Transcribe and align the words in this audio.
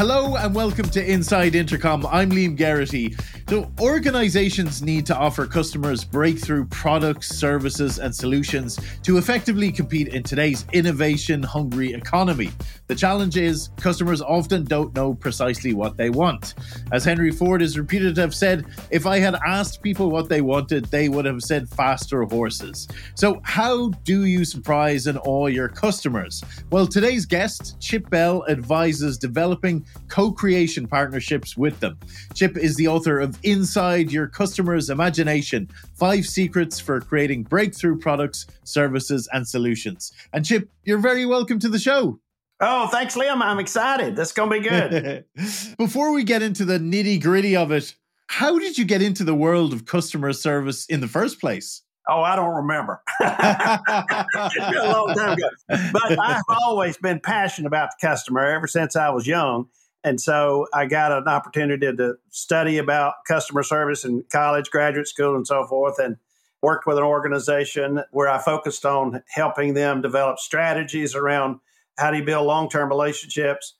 Hello 0.00 0.34
and 0.36 0.54
welcome 0.54 0.88
to 0.88 1.04
Inside 1.04 1.54
Intercom. 1.54 2.06
I'm 2.06 2.30
Liam 2.30 2.56
Geraghty. 2.56 3.14
So, 3.50 3.68
organizations 3.80 4.80
need 4.80 5.06
to 5.06 5.16
offer 5.16 5.44
customers 5.44 6.04
breakthrough 6.04 6.66
products, 6.66 7.36
services, 7.36 7.98
and 7.98 8.14
solutions 8.14 8.78
to 9.02 9.18
effectively 9.18 9.72
compete 9.72 10.14
in 10.14 10.22
today's 10.22 10.64
innovation 10.72 11.42
hungry 11.42 11.92
economy. 11.92 12.52
The 12.86 12.94
challenge 12.94 13.36
is 13.36 13.70
customers 13.76 14.22
often 14.22 14.62
don't 14.62 14.94
know 14.94 15.14
precisely 15.14 15.74
what 15.74 15.96
they 15.96 16.10
want. 16.10 16.54
As 16.92 17.04
Henry 17.04 17.32
Ford 17.32 17.60
is 17.60 17.76
reputed 17.76 18.14
to 18.14 18.20
have 18.20 18.36
said, 18.36 18.66
if 18.92 19.04
I 19.04 19.18
had 19.18 19.34
asked 19.44 19.82
people 19.82 20.12
what 20.12 20.28
they 20.28 20.42
wanted, 20.42 20.84
they 20.84 21.08
would 21.08 21.24
have 21.24 21.42
said 21.42 21.68
faster 21.68 22.22
horses. 22.22 22.86
So, 23.16 23.40
how 23.42 23.88
do 24.04 24.26
you 24.26 24.44
surprise 24.44 25.08
and 25.08 25.18
awe 25.24 25.48
your 25.48 25.68
customers? 25.68 26.40
Well, 26.70 26.86
today's 26.86 27.26
guest, 27.26 27.80
Chip 27.80 28.08
Bell, 28.10 28.44
advises 28.48 29.18
developing 29.18 29.84
co 30.06 30.30
creation 30.30 30.86
partnerships 30.86 31.56
with 31.56 31.80
them. 31.80 31.98
Chip 32.34 32.56
is 32.56 32.76
the 32.76 32.86
author 32.86 33.18
of 33.18 33.39
Inside 33.42 34.12
Your 34.12 34.26
Customer's 34.26 34.90
Imagination 34.90 35.68
Five 35.94 36.26
Secrets 36.26 36.80
for 36.80 37.00
Creating 37.00 37.42
Breakthrough 37.42 37.98
Products, 37.98 38.46
Services, 38.64 39.28
and 39.32 39.46
Solutions. 39.46 40.12
And 40.32 40.44
Chip, 40.44 40.68
you're 40.84 40.98
very 40.98 41.26
welcome 41.26 41.58
to 41.60 41.68
the 41.68 41.78
show. 41.78 42.18
Oh, 42.60 42.88
thanks, 42.88 43.14
Liam. 43.16 43.40
I'm 43.40 43.58
excited. 43.58 44.16
That's 44.16 44.32
going 44.32 44.50
to 44.50 44.60
be 44.60 44.68
good. 44.68 45.24
Before 45.78 46.12
we 46.12 46.24
get 46.24 46.42
into 46.42 46.64
the 46.64 46.78
nitty 46.78 47.22
gritty 47.22 47.56
of 47.56 47.72
it, 47.72 47.94
how 48.26 48.58
did 48.58 48.76
you 48.76 48.84
get 48.84 49.02
into 49.02 49.24
the 49.24 49.34
world 49.34 49.72
of 49.72 49.86
customer 49.86 50.32
service 50.32 50.86
in 50.86 51.00
the 51.00 51.08
first 51.08 51.40
place? 51.40 51.82
Oh, 52.08 52.22
I 52.22 52.36
don't 52.36 52.54
remember. 52.54 53.02
it's 53.20 54.54
been 54.54 54.76
a 54.76 54.90
long 54.90 55.14
time 55.14 55.32
ago. 55.32 55.48
But 55.92 56.18
I've 56.18 56.42
always 56.48 56.96
been 56.96 57.20
passionate 57.20 57.68
about 57.68 57.90
the 57.90 58.06
customer 58.06 58.44
ever 58.44 58.66
since 58.66 58.96
I 58.96 59.10
was 59.10 59.26
young. 59.26 59.68
And 60.02 60.20
so 60.20 60.66
I 60.72 60.86
got 60.86 61.12
an 61.12 61.28
opportunity 61.28 61.94
to 61.94 62.14
study 62.30 62.78
about 62.78 63.14
customer 63.28 63.62
service 63.62 64.04
in 64.04 64.24
college, 64.32 64.70
graduate 64.70 65.08
school, 65.08 65.36
and 65.36 65.46
so 65.46 65.66
forth, 65.66 65.98
and 65.98 66.16
worked 66.62 66.86
with 66.86 66.96
an 66.98 67.04
organization 67.04 68.02
where 68.10 68.28
I 68.28 68.38
focused 68.38 68.84
on 68.86 69.22
helping 69.28 69.74
them 69.74 70.02
develop 70.02 70.38
strategies 70.38 71.14
around 71.14 71.60
how 71.98 72.10
do 72.10 72.18
you 72.18 72.24
build 72.24 72.46
long 72.46 72.68
term 72.68 72.88
relationships, 72.88 73.74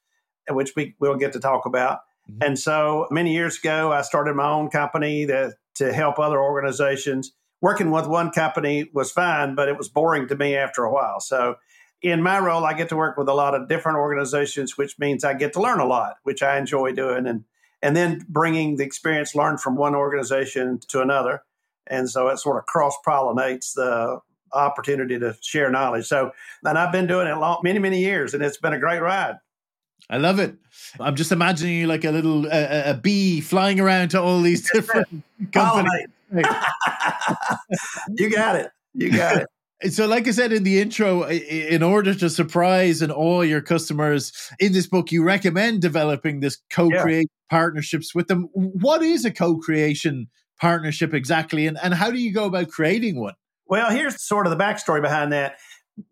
which 0.49 0.73
we 0.77 0.95
will 1.01 1.17
get 1.17 1.33
to 1.33 1.41
talk 1.41 1.67
about. 1.67 2.01
Mm-hmm. 2.31 2.43
And 2.43 2.59
so 2.59 3.07
many 3.11 3.33
years 3.33 3.59
ago, 3.59 3.93
I 3.93 4.03
started 4.03 4.35
my 4.35 4.51
own 4.51 4.69
company 4.69 5.27
to, 5.27 5.55
to 5.77 5.93
help 5.93 6.19
other 6.19 6.41
organizations. 6.41 7.33
Working 7.63 7.91
with 7.91 8.07
one 8.07 8.31
company 8.31 8.91
was 8.93 9.11
fine, 9.11 9.55
but 9.55 9.69
it 9.69 9.77
was 9.77 9.89
boring 9.89 10.29
to 10.29 10.37
me 10.37 10.57
after 10.57 10.85
a 10.85 10.93
while. 10.93 11.21
So 11.21 11.57
in 12.03 12.23
my 12.23 12.39
role, 12.39 12.65
I 12.65 12.73
get 12.75 12.89
to 12.91 12.97
work 12.97 13.17
with 13.17 13.29
a 13.29 13.35
lot 13.35 13.55
of 13.55 13.69
different 13.69 13.99
organizations, 13.99 14.79
which 14.79 14.99
means 14.99 15.25
I 15.25 15.35
get 15.35 15.53
to 15.55 15.61
learn 15.61 15.81
a 15.81 15.87
lot, 15.87 16.17
which 16.23 16.43
I 16.43 16.59
enjoy 16.59 16.93
doing, 16.93 17.27
and 17.27 17.45
and 17.83 17.97
then 17.97 18.25
bringing 18.29 18.77
the 18.77 18.85
experience 18.85 19.35
learned 19.35 19.61
from 19.61 19.77
one 19.77 19.95
organization 19.95 20.81
to 20.89 21.01
another, 21.01 21.43
and 21.87 22.09
so 22.09 22.29
it 22.29 22.39
sort 22.39 22.59
of 22.59 22.67
cross 22.67 22.97
pollinates 23.07 23.75
the 23.75 24.21
opportunity 24.53 25.19
to 25.19 25.37
share 25.41 25.71
knowledge. 25.71 26.07
So, 26.07 26.33
and 26.65 26.77
I've 26.77 26.93
been 26.93 27.07
doing 27.07 27.27
it 27.27 27.37
long, 27.37 27.61
many 27.63 27.79
many 27.79 28.01
years, 28.01 28.35
and 28.35 28.43
it's 28.43 28.59
been 28.59 28.73
a 28.73 28.81
great 28.81 29.01
ride. 29.01 29.37
I 30.09 30.17
love 30.17 30.39
it. 30.39 30.55
I'm 30.99 31.15
just 31.17 31.33
imagining 31.33 31.77
you 31.77 31.87
like 31.87 32.05
a 32.05 32.11
little 32.11 32.47
uh, 32.47 32.83
a 32.87 32.95
bee 32.95 33.41
flying 33.41 33.79
around 33.79 34.09
to 34.11 34.21
all 34.21 34.41
these 34.41 34.71
different 34.73 35.23
companies. 35.53 36.07
you 38.17 38.31
got 38.31 38.57
it. 38.57 38.71
You 38.95 39.11
got 39.11 39.37
it. 39.39 39.47
So, 39.89 40.07
like 40.07 40.29
I 40.29 40.33
said 40.33 40.53
in 40.53 40.63
the 40.63 40.79
intro, 40.79 41.27
in 41.27 41.83
order 41.83 42.15
to 42.15 42.29
surprise 42.29 43.01
and 43.01 43.11
awe 43.11 43.41
your 43.41 43.63
customers 43.63 44.33
in 44.59 44.73
this 44.73 44.87
book, 44.87 45.11
you 45.11 45.23
recommend 45.23 45.81
developing 45.81 46.41
this 46.41 46.59
co-create 46.69 47.31
yeah. 47.31 47.57
partnerships 47.57 48.15
with 48.15 48.29
them. 48.29 48.49
What 48.53 49.03
is 49.03 49.25
a 49.25 49.31
co-creation 49.31 50.29
partnership 50.61 51.15
exactly, 51.15 51.67
and, 51.67 51.79
and 51.83 51.95
how 51.95 52.11
do 52.11 52.19
you 52.19 52.33
go 52.33 52.45
about 52.45 52.69
creating 52.69 53.19
one? 53.19 53.35
Well, 53.67 53.91
here's 53.91 54.23
sort 54.23 54.47
of 54.47 54.51
the 54.51 54.63
backstory 54.63 55.01
behind 55.01 55.33
that. 55.33 55.57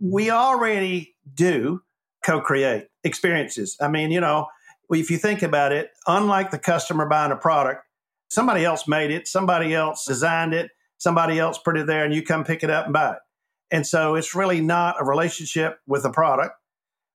We 0.01 0.31
already 0.31 1.15
do 1.35 1.83
co-create 2.25 2.87
experiences. 3.05 3.77
I 3.81 3.89
mean, 3.89 4.11
you 4.11 4.21
know, 4.21 4.47
if 4.91 5.11
you 5.11 5.19
think 5.19 5.43
about 5.43 5.73
it, 5.73 5.91
unlike 6.07 6.51
the 6.51 6.59
customer 6.59 7.07
buying 7.07 7.33
a 7.33 7.37
product, 7.37 7.83
somebody 8.31 8.65
else 8.65 8.89
made 8.89 9.11
it, 9.11 9.29
somebody 9.29 9.75
else 9.75 10.07
designed 10.07 10.55
it, 10.55 10.71
somebody 10.97 11.39
else 11.39 11.59
put 11.59 11.77
it 11.77 11.87
there, 11.87 12.05
and 12.05 12.15
you 12.15 12.23
come 12.23 12.45
pick 12.45 12.63
it 12.63 12.71
up 12.71 12.87
and 12.87 12.95
buy 12.95 13.13
it. 13.13 13.19
And 13.71 13.87
so 13.87 14.15
it's 14.15 14.35
really 14.35 14.61
not 14.61 14.97
a 15.01 15.05
relationship 15.05 15.79
with 15.87 16.05
a 16.05 16.11
product, 16.11 16.55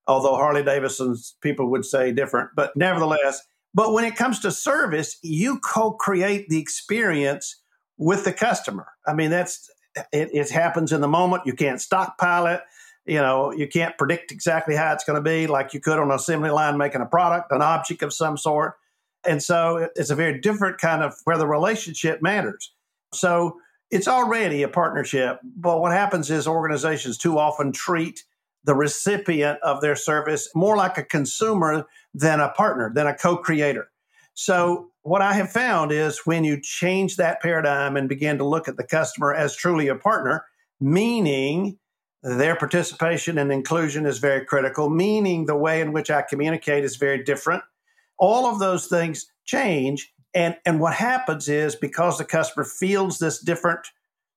although 0.08 0.36
Harley 0.36 0.64
Davidson's 0.64 1.36
people 1.41 1.69
would 1.72 1.86
say 1.86 2.12
different. 2.12 2.52
But 2.56 2.75
nevertheless, 2.75 3.41
but 3.74 3.94
when 3.94 4.06
it 4.06 4.16
comes 4.16 4.40
to 4.41 4.52
service, 4.52 5.18
you 5.24 5.59
co 5.59 5.92
create 5.92 6.47
the 6.50 6.59
experience 6.59 7.62
with 7.97 8.24
the 8.24 8.34
customer. 8.34 8.88
I 9.08 9.13
mean, 9.13 9.31
that's 9.31 9.69
it, 10.12 10.30
it 10.34 10.50
happens 10.50 10.92
in 10.92 11.02
the 11.02 11.08
moment. 11.08 11.44
You 11.46 11.53
can't 11.53 11.81
stockpile 11.81 12.47
it. 12.47 12.62
You 13.06 13.18
know, 13.18 13.52
you 13.52 13.68
can't 13.68 13.97
predict 13.97 14.31
exactly 14.31 14.75
how 14.75 14.94
it's 14.94 15.03
going 15.03 15.22
to 15.22 15.30
be 15.30 15.47
like 15.47 15.74
you 15.74 15.80
could 15.80 16.00
on 16.00 16.09
an 16.09 16.16
assembly 16.16 16.52
line 16.52 16.78
making 16.78 17.02
a 17.02 17.06
product, 17.06 17.52
an 17.52 17.62
object 17.62 18.02
of 18.02 18.13
some 18.13 18.38
sort. 18.38 18.75
And 19.25 19.42
so 19.42 19.90
it's 19.96 20.09
a 20.09 20.16
very 20.16 20.40
different 20.40 20.78
kind 20.78 21.03
of 21.03 21.13
where 21.25 21.38
the 21.38 21.47
relationship 21.47 22.22
matters. 22.22 22.72
So 23.13 23.58
it's 23.92 24.08
already 24.08 24.64
a 24.64 24.68
partnership. 24.68 25.40
But 25.44 25.80
what 25.80 25.92
happens 25.92 26.32
is 26.32 26.48
organizations 26.48 27.18
too 27.18 27.38
often 27.38 27.72
treat 27.72 28.24
the 28.64 28.76
recipient 28.76 29.60
of 29.62 29.82
their 29.82 29.96
service 29.96 30.50
more 30.56 30.78
like 30.78 30.98
a 30.98 31.04
consumer 31.04 31.86
than 32.14 32.40
a 32.40 32.50
partner, 32.50 32.92
than 32.94 33.08
a 33.08 33.16
co 33.16 33.38
creator. 33.38 33.90
So, 34.34 34.90
what 35.04 35.22
I 35.22 35.34
have 35.34 35.52
found 35.52 35.92
is 35.92 36.22
when 36.26 36.44
you 36.44 36.60
change 36.62 37.18
that 37.18 37.42
paradigm 37.42 37.98
and 37.98 38.08
begin 38.08 38.38
to 38.38 38.46
look 38.46 38.68
at 38.68 38.78
the 38.78 38.88
customer 38.88 39.34
as 39.34 39.56
truly 39.56 39.90
a 39.90 39.96
partner, 39.96 40.46
meaning 40.80 41.78
their 42.24 42.56
participation 42.56 43.38
and 43.38 43.52
inclusion 43.52 44.06
is 44.06 44.20
very 44.20 44.46
critical, 44.46 44.90
meaning 44.90 45.46
the 45.46 45.58
way 45.58 45.82
in 45.82 45.92
which 45.92 46.10
I 46.10 46.22
communicate 46.22 46.86
is 46.86 46.96
very 46.96 47.22
different. 47.22 47.64
All 48.18 48.46
of 48.46 48.60
those 48.60 48.88
things 48.88 49.26
change 49.44 50.14
and 50.34 50.58
and 50.66 50.80
what 50.80 50.94
happens 50.94 51.50
is 51.50 51.76
because 51.76 52.18
the 52.18 52.26
customer 52.26 52.64
feels 52.64 53.20
this 53.20 53.40
different, 53.40 53.88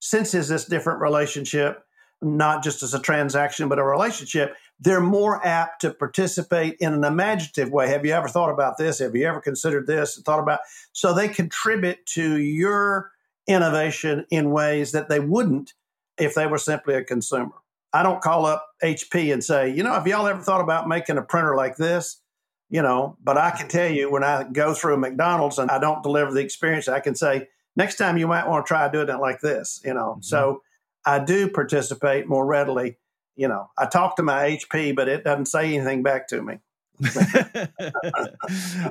senses 0.00 0.48
this 0.48 0.64
different 0.64 1.00
relationship, 1.00 1.84
not 2.22 2.62
just 2.62 2.82
as 2.82 2.94
a 2.94 3.00
transaction, 3.00 3.68
but 3.68 3.78
a 3.78 3.84
relationship, 3.84 4.54
they're 4.78 5.00
more 5.00 5.44
apt 5.46 5.80
to 5.82 5.90
participate 5.90 6.76
in 6.80 6.92
an 6.92 7.04
imaginative 7.04 7.70
way. 7.70 7.88
Have 7.88 8.04
you 8.04 8.12
ever 8.12 8.28
thought 8.28 8.50
about 8.50 8.76
this? 8.76 8.98
Have 8.98 9.16
you 9.16 9.26
ever 9.26 9.40
considered 9.40 9.86
this 9.86 10.16
and 10.16 10.24
thought 10.24 10.40
about? 10.40 10.60
So 10.92 11.14
they 11.14 11.28
contribute 11.28 12.04
to 12.14 12.38
your 12.38 13.10
innovation 13.46 14.26
in 14.30 14.50
ways 14.50 14.92
that 14.92 15.08
they 15.08 15.20
wouldn't 15.20 15.74
if 16.18 16.34
they 16.34 16.46
were 16.46 16.58
simply 16.58 16.94
a 16.94 17.04
consumer. 17.04 17.54
I 17.92 18.02
don't 18.02 18.20
call 18.20 18.44
up 18.44 18.66
HP 18.82 19.32
and 19.32 19.42
say, 19.42 19.72
you 19.72 19.82
know, 19.82 19.92
have 19.92 20.06
y'all 20.06 20.26
ever 20.26 20.42
thought 20.42 20.60
about 20.60 20.88
making 20.88 21.16
a 21.16 21.22
printer 21.22 21.56
like 21.56 21.76
this? 21.76 22.20
You 22.68 22.82
know, 22.82 23.16
but 23.22 23.36
I 23.38 23.50
can 23.50 23.68
tell 23.68 23.90
you 23.90 24.10
when 24.10 24.24
I 24.24 24.44
go 24.44 24.74
through 24.74 24.96
McDonald's 24.98 25.58
and 25.58 25.70
I 25.70 25.78
don't 25.78 26.02
deliver 26.02 26.32
the 26.32 26.40
experience, 26.40 26.88
I 26.88 27.00
can 27.00 27.14
say, 27.14 27.48
next 27.76 27.96
time 27.96 28.18
you 28.18 28.26
might 28.26 28.48
want 28.48 28.66
to 28.66 28.68
try 28.68 28.88
doing 28.88 29.08
it 29.08 29.20
like 29.20 29.40
this, 29.40 29.80
you 29.84 29.94
know. 29.94 30.14
Mm-hmm. 30.14 30.22
So 30.22 30.62
I 31.04 31.20
do 31.20 31.48
participate 31.48 32.28
more 32.28 32.44
readily. 32.44 32.98
You 33.36 33.48
know, 33.48 33.70
I 33.78 33.86
talk 33.86 34.16
to 34.16 34.22
my 34.22 34.58
HP, 34.58 34.96
but 34.96 35.08
it 35.08 35.22
doesn't 35.22 35.46
say 35.46 35.74
anything 35.74 36.02
back 36.02 36.26
to 36.28 36.42
me. 36.42 36.58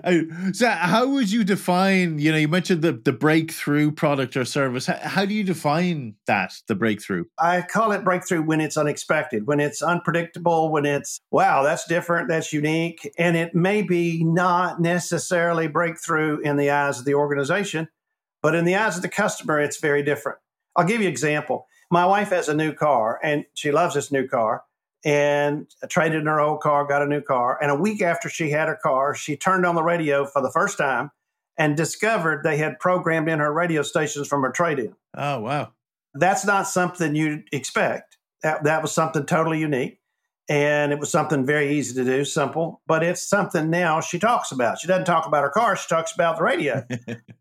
Oh, 0.04 0.22
so 0.54 0.70
how 0.70 1.08
would 1.08 1.32
you 1.32 1.44
define 1.44 2.20
you 2.20 2.32
know 2.32 2.38
you 2.38 2.48
mentioned 2.48 2.82
the 2.82 2.92
the 2.92 3.12
breakthrough 3.12 3.92
product 3.92 4.38
or 4.38 4.46
service. 4.46 4.86
How, 4.86 4.98
how, 5.02 5.26
do 5.26 5.34
you 5.34 5.44
define 5.44 6.16
that 6.28 6.54
the 6.68 6.76
breakthrough? 6.76 7.26
I 7.40 7.62
call 7.62 7.92
it 7.92 8.04
breakthrough 8.04 8.44
when 8.44 8.62
it's 8.62 8.78
unexpected 8.78 9.48
when 9.48 9.60
it's 9.60 9.82
unpredictable 9.82 10.72
when 10.72 10.86
it's 10.86 11.20
wow 11.32 11.64
that's 11.64 11.88
different 11.88 12.28
that's 12.28 12.54
unique 12.54 13.12
and 13.18 13.36
it 13.36 13.56
may 13.56 13.82
be 13.82 14.24
not 14.24 14.80
necessarily 14.80 15.68
breakthrough 15.68 16.40
in 16.40 16.58
the 16.58 16.70
eyes 16.70 17.00
of 17.00 17.06
the 17.06 17.16
organization 17.16 17.88
but 18.42 18.54
in 18.54 18.66
the 18.66 18.76
eyes 18.76 18.96
of 18.96 19.02
the 19.02 19.10
customer 19.10 19.60
it's 19.60 19.80
very 19.80 20.04
different. 20.04 20.38
I'll 20.76 20.86
give 20.86 21.02
you 21.02 21.08
an 21.08 21.12
example. 21.12 21.68
My 21.90 22.06
wife 22.06 22.30
has 22.30 22.50
a 22.50 22.54
new 22.54 22.74
car 22.74 23.20
and 23.24 23.46
she 23.54 23.72
loves 23.72 23.96
this 23.96 24.12
new 24.12 24.28
car 24.28 24.64
and 25.06 25.68
traded 25.88 26.20
in 26.20 26.26
her 26.26 26.42
old 26.42 26.62
car, 26.62 26.84
got 26.84 27.04
a 27.04 27.06
new 27.06 27.22
car. 27.22 27.60
And 27.62 27.70
a 27.70 27.76
week 27.76 28.02
after 28.02 28.28
she 28.28 28.50
had 28.50 28.68
her 28.68 28.80
car, 28.82 29.14
she 29.14 29.38
turned 29.38 29.66
on 29.66 29.76
the 29.76 29.84
radio 29.84 30.26
for 30.26 30.42
the 30.42 30.50
first 30.52 30.80
time 30.80 31.12
and 31.58 31.78
discovered 31.78 32.44
they 32.44 32.58
had 32.58 32.80
programmed 32.80 33.30
in 33.30 33.38
her 33.38 33.54
radio 33.54 33.84
stations 33.84 34.28
from 34.28 34.42
her 34.42 34.52
trade 34.52 34.80
in. 34.80 34.96
Oh, 35.16 35.40
wow. 35.42 35.74
That's 36.16 36.44
not 36.44 36.68
something 36.68 37.16
you'd 37.16 37.44
expect. 37.52 38.18
That, 38.42 38.64
that 38.64 38.82
was 38.82 38.92
something 38.92 39.26
totally 39.26 39.60
unique. 39.60 40.00
And 40.50 40.92
it 40.92 41.00
was 41.00 41.12
something 41.12 41.46
very 41.46 41.76
easy 41.78 41.96
to 41.96 42.04
do, 42.04 42.24
simple, 42.24 42.82
but 42.86 43.04
it's 43.04 43.28
something 43.28 43.70
now 43.70 44.00
she 44.00 44.20
talks 44.20 44.52
about. 44.52 44.80
She 44.80 44.88
doesn't 44.88 45.06
talk 45.06 45.26
about 45.26 45.44
her 45.44 45.50
car, 45.50 45.76
she 45.76 45.88
talks 45.88 46.14
about 46.14 46.38
the 46.38 46.44
radio. 46.44 46.86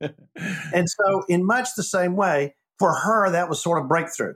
and 0.72 0.88
so, 0.88 1.22
in 1.28 1.44
much 1.44 1.68
the 1.76 1.82
same 1.82 2.16
way, 2.16 2.54
for 2.78 2.94
her, 2.94 3.30
that 3.30 3.50
was 3.50 3.62
sort 3.62 3.78
of 3.78 3.88
breakthrough 3.88 4.32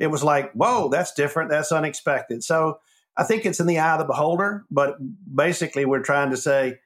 it 0.00 0.08
was 0.08 0.24
like, 0.24 0.50
whoa, 0.52 0.88
that's 0.88 1.12
different. 1.12 1.50
That's 1.50 1.70
unexpected. 1.70 2.42
So 2.42 2.78
I 3.16 3.22
think 3.22 3.44
it's 3.44 3.60
in 3.60 3.66
the 3.66 3.78
eye 3.78 3.92
of 3.92 3.98
the 3.98 4.06
beholder. 4.06 4.64
But 4.70 4.96
basically, 5.32 5.84
we're 5.84 6.02
trying 6.02 6.30
to 6.30 6.36
say, 6.38 6.78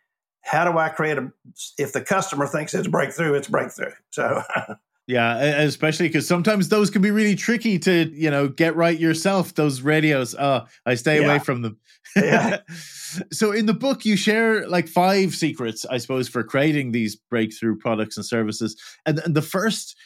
how 0.43 0.71
do 0.71 0.77
I 0.77 0.89
create 0.89 1.17
a, 1.17 1.33
if 1.79 1.93
the 1.93 2.03
customer 2.03 2.47
thinks 2.47 2.75
it's 2.75 2.89
breakthrough, 2.89 3.35
it's 3.35 3.49
breakthrough. 3.49 3.93
So, 4.11 4.43
yeah, 5.07 5.37
especially 5.39 6.09
because 6.09 6.27
sometimes 6.27 6.69
those 6.69 6.91
can 6.91 7.03
be 7.03 7.13
really 7.13 7.37
tricky 7.37 7.79
to, 7.79 8.11
you 8.13 8.31
know, 8.31 8.49
get 8.49 8.75
right 8.75 8.99
yourself. 8.99 9.55
Those 9.55 9.81
radios, 9.81 10.35
uh, 10.35 10.67
I 10.85 10.97
stay 10.97 11.21
yeah. 11.21 11.27
away 11.27 11.39
from 11.39 11.63
them. 11.63 11.79
Yeah. 12.17 12.59
so 13.33 13.51
in 13.51 13.67
the 13.67 13.75
book, 13.75 14.05
you 14.05 14.17
share 14.17 14.69
like 14.69 14.87
five 14.87 15.35
secrets, 15.35 15.85
I 15.85 15.99
suppose, 15.99 16.29
for 16.29 16.45
creating 16.45 16.93
these 16.93 17.17
breakthrough 17.17 17.77
products 17.77 18.17
and 18.17 18.25
services. 18.25 18.81
And, 19.05 19.19
and 19.19 19.35
the 19.35 19.43
first 19.43 19.97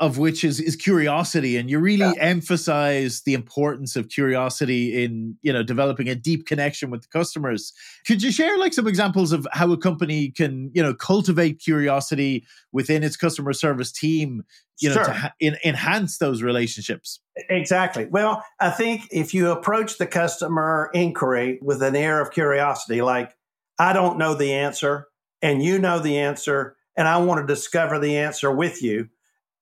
of 0.00 0.16
which 0.16 0.44
is 0.44 0.60
is 0.60 0.76
curiosity 0.76 1.56
and 1.56 1.68
you 1.68 1.78
really 1.78 2.00
yeah. 2.00 2.12
emphasize 2.22 3.22
the 3.22 3.34
importance 3.34 3.96
of 3.96 4.08
curiosity 4.08 5.02
in 5.02 5.36
you 5.42 5.52
know 5.52 5.62
developing 5.62 6.08
a 6.08 6.14
deep 6.14 6.46
connection 6.46 6.90
with 6.90 7.02
the 7.02 7.08
customers 7.08 7.72
could 8.06 8.22
you 8.22 8.30
share 8.30 8.56
like 8.58 8.72
some 8.72 8.86
examples 8.86 9.32
of 9.32 9.46
how 9.52 9.70
a 9.72 9.76
company 9.76 10.30
can 10.30 10.70
you 10.72 10.82
know 10.82 10.94
cultivate 10.94 11.58
curiosity 11.58 12.44
within 12.72 13.02
its 13.02 13.16
customer 13.16 13.52
service 13.52 13.90
team 13.90 14.44
you 14.80 14.88
know 14.88 14.94
sure. 14.94 15.04
to 15.04 15.12
ha- 15.12 15.32
in, 15.40 15.56
enhance 15.64 16.18
those 16.18 16.42
relationships 16.42 17.20
exactly 17.48 18.06
well 18.06 18.44
i 18.60 18.70
think 18.70 19.02
if 19.10 19.34
you 19.34 19.50
approach 19.50 19.98
the 19.98 20.06
customer 20.06 20.90
inquiry 20.94 21.58
with 21.60 21.82
an 21.82 21.96
air 21.96 22.20
of 22.20 22.30
curiosity 22.30 23.02
like 23.02 23.34
i 23.78 23.92
don't 23.92 24.18
know 24.18 24.34
the 24.34 24.52
answer 24.52 25.08
and 25.42 25.62
you 25.62 25.78
know 25.78 25.98
the 25.98 26.18
answer 26.18 26.76
and 26.96 27.08
i 27.08 27.16
want 27.16 27.40
to 27.40 27.52
discover 27.52 27.98
the 27.98 28.16
answer 28.16 28.52
with 28.52 28.80
you 28.80 29.08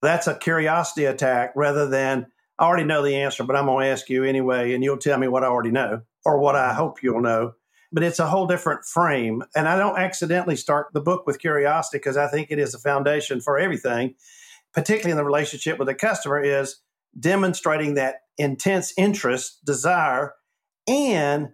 that's 0.02 0.26
a 0.26 0.34
curiosity 0.34 1.04
attack 1.04 1.52
rather 1.56 1.88
than 1.88 2.26
I 2.58 2.64
already 2.64 2.84
know 2.84 3.02
the 3.02 3.16
answer, 3.16 3.44
but 3.44 3.56
I'm 3.56 3.66
going 3.66 3.84
to 3.84 3.90
ask 3.90 4.08
you 4.08 4.24
anyway, 4.24 4.72
and 4.72 4.82
you'll 4.82 4.96
tell 4.96 5.18
me 5.18 5.28
what 5.28 5.44
I 5.44 5.48
already 5.48 5.70
know 5.70 6.02
or 6.24 6.38
what 6.38 6.56
I 6.56 6.68
mm-hmm. 6.68 6.76
hope 6.76 7.02
you'll 7.02 7.20
know. 7.20 7.52
But 7.92 8.02
it's 8.02 8.18
a 8.18 8.26
whole 8.26 8.46
different 8.46 8.84
frame. 8.84 9.42
And 9.54 9.68
I 9.68 9.78
don't 9.78 9.98
accidentally 9.98 10.56
start 10.56 10.88
the 10.92 11.00
book 11.00 11.26
with 11.26 11.38
curiosity 11.38 11.98
because 11.98 12.16
I 12.16 12.28
think 12.28 12.50
it 12.50 12.58
is 12.58 12.72
the 12.72 12.78
foundation 12.78 13.40
for 13.40 13.58
everything, 13.58 14.14
particularly 14.74 15.12
in 15.12 15.16
the 15.16 15.24
relationship 15.24 15.78
with 15.78 15.88
the 15.88 15.94
customer, 15.94 16.40
is 16.40 16.80
demonstrating 17.18 17.94
that 17.94 18.16
intense 18.38 18.92
interest, 18.98 19.64
desire, 19.64 20.34
and 20.88 21.50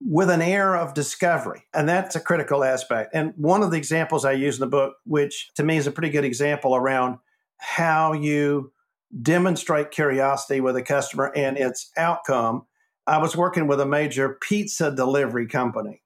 with 0.00 0.28
an 0.28 0.42
air 0.42 0.76
of 0.76 0.92
discovery. 0.92 1.62
And 1.72 1.88
that's 1.88 2.16
a 2.16 2.20
critical 2.20 2.64
aspect. 2.64 3.14
And 3.14 3.32
one 3.36 3.62
of 3.62 3.70
the 3.70 3.78
examples 3.78 4.24
I 4.24 4.32
use 4.32 4.56
in 4.56 4.60
the 4.60 4.66
book, 4.66 4.94
which 5.04 5.50
to 5.56 5.62
me 5.62 5.76
is 5.76 5.86
a 5.86 5.92
pretty 5.92 6.10
good 6.10 6.24
example 6.24 6.74
around 6.74 7.18
how 7.58 8.12
you 8.12 8.72
demonstrate 9.22 9.90
curiosity 9.90 10.60
with 10.60 10.76
a 10.76 10.82
customer 10.82 11.32
and 11.34 11.56
its 11.56 11.90
outcome. 11.96 12.66
I 13.06 13.18
was 13.18 13.36
working 13.36 13.66
with 13.66 13.80
a 13.80 13.86
major 13.86 14.38
pizza 14.40 14.90
delivery 14.90 15.46
company. 15.46 16.02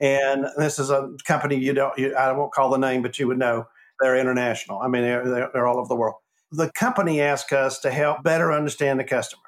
And 0.00 0.46
this 0.56 0.78
is 0.78 0.90
a 0.90 1.10
company 1.26 1.56
you 1.56 1.72
don't, 1.72 1.96
you, 1.98 2.14
I 2.14 2.32
won't 2.32 2.52
call 2.52 2.70
the 2.70 2.78
name, 2.78 3.02
but 3.02 3.18
you 3.18 3.28
would 3.28 3.38
know 3.38 3.66
they're 4.00 4.18
international. 4.18 4.80
I 4.80 4.88
mean, 4.88 5.02
they're, 5.02 5.28
they're, 5.28 5.50
they're 5.52 5.66
all 5.66 5.78
over 5.78 5.88
the 5.88 5.96
world. 5.96 6.16
The 6.50 6.70
company 6.72 7.20
asked 7.20 7.52
us 7.52 7.78
to 7.80 7.90
help 7.90 8.22
better 8.22 8.52
understand 8.52 8.98
the 8.98 9.04
customer. 9.04 9.42